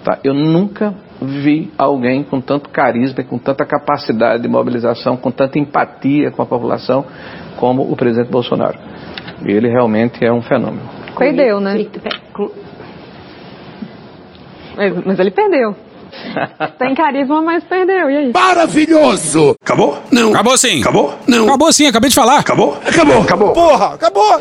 [0.04, 0.18] Tá?
[0.24, 6.30] Eu nunca vi alguém com tanto carisma, com tanta capacidade de mobilização, com tanta empatia
[6.30, 7.04] com a população
[7.56, 8.78] como o presidente Bolsonaro.
[9.44, 10.88] Ele realmente é um fenômeno.
[11.18, 11.86] Perdeu, né?
[14.76, 15.74] Mas, mas ele perdeu.
[16.78, 18.10] Tem carisma, mas perdeu.
[18.10, 18.32] E aí?
[18.32, 19.54] Maravilhoso!
[19.62, 19.98] Acabou?
[20.10, 20.30] Não.
[20.30, 20.80] Acabou sim.
[20.80, 21.14] Acabou?
[21.26, 21.44] Não.
[21.44, 22.38] Acabou sim, acabei de falar.
[22.40, 22.76] Acabou?
[22.86, 23.22] Acabou.
[23.22, 23.52] Acabou.
[23.52, 24.40] Porra, acabou.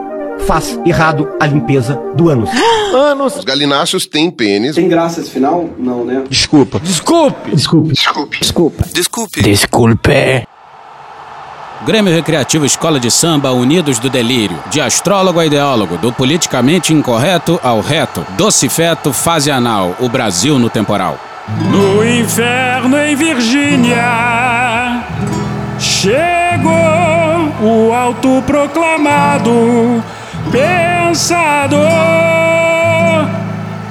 [0.41, 2.49] faz errado a limpeza do ânus.
[2.93, 3.37] Anos.
[3.37, 4.75] Os galináceos têm pênis.
[4.75, 5.69] Tem graça esse final?
[5.77, 6.23] Não, né?
[6.29, 6.79] Desculpa.
[6.79, 7.55] Desculpe.
[7.55, 7.93] Desculpe.
[7.93, 8.39] Desculpe.
[8.39, 8.85] Desculpa.
[8.91, 9.41] Desculpe.
[9.41, 10.47] Desculpe.
[11.85, 14.57] Grêmio Recreativo Escola de Samba Unidos do Delírio.
[14.69, 18.25] De astrólogo a ideólogo, do politicamente incorreto ao reto.
[18.37, 19.95] Doce feto, fase anal.
[19.99, 21.17] O Brasil no temporal.
[21.71, 25.03] No inferno em Virgínia
[25.79, 26.71] chegou
[27.61, 30.03] o autoproclamado
[30.51, 31.81] pensador.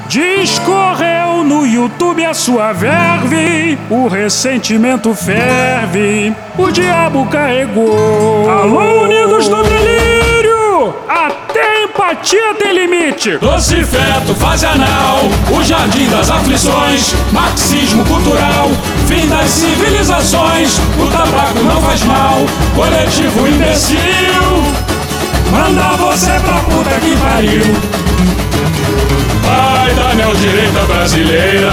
[0.08, 8.50] Discorreu no YouTube a sua verve, o ressentimento ferve, o diabo carregou.
[8.50, 10.96] Alô, unidos do delírio!
[11.08, 13.38] Até empatia tem limite.
[13.38, 15.20] Doce feto, fase anal,
[15.56, 18.68] o jardim das aflições, marxismo cultural,
[19.06, 20.78] fim das civilizações.
[20.98, 22.38] O tabaco não faz mal,
[22.74, 24.89] coletivo imbecil.
[25.50, 28.10] Manda você pra puta que pariu.
[29.42, 31.72] Vai da neodireita brasileira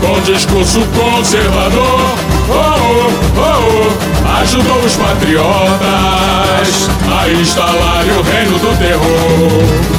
[0.00, 2.18] Com discurso conservador
[2.48, 3.50] oh, oh,
[4.26, 9.93] oh, Ajudou os patriotas A instalar o reino do terror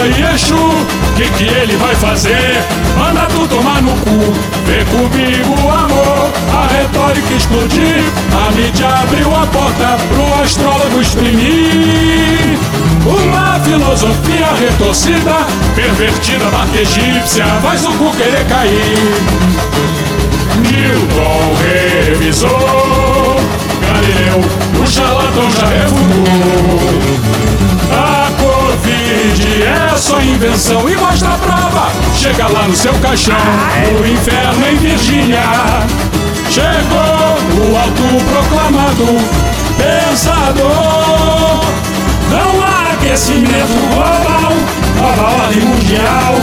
[0.00, 0.86] Macumba e Exu
[1.16, 2.62] Que que ele vai fazer?
[2.96, 4.32] Manda tu tomar no cu.
[4.66, 6.30] Vem comigo, amor.
[6.52, 8.04] A retórica explodir.
[8.32, 12.58] A mídia abriu a porta Pro astrólogo exprimir.
[13.04, 17.46] Uma filosofia retorcida Pervertida, marca egípcia.
[17.62, 18.80] Faz o cu querer cair.
[20.70, 21.54] Newton
[22.06, 23.36] revisou.
[23.86, 24.40] Galileu,
[24.82, 27.49] o charlatão já refutou
[29.70, 31.92] é só invenção e mostra a prova.
[32.16, 33.34] Chega lá no seu caixão,
[34.00, 35.42] o inferno em Virgínia.
[36.50, 39.06] Chegou o autoproclamado
[39.78, 41.60] pensador.
[42.30, 44.52] Não há aquecimento global,
[44.96, 46.34] nova ordem mundial.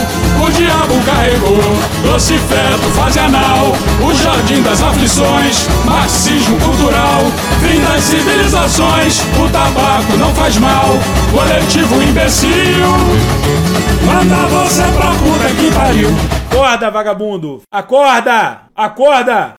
[0.44, 1.62] O diabo carregou,
[2.02, 3.72] doce feto, fase anal.
[4.00, 7.22] O jardim das aflições, marxismo cultural.
[7.60, 10.90] Fim das civilizações, o tabaco não faz mal.
[11.32, 12.50] Coletivo imbecil,
[14.06, 16.10] manda você pra puta que pariu.
[16.50, 17.62] Acorda, vagabundo!
[17.70, 18.62] Acorda!
[18.74, 19.54] Acorda!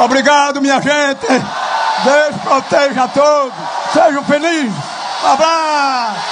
[0.00, 1.26] Obrigado, minha gente.
[1.26, 3.52] Deus proteja a todos.
[3.92, 4.97] Sejam felizes.
[5.22, 6.28] Um abraço.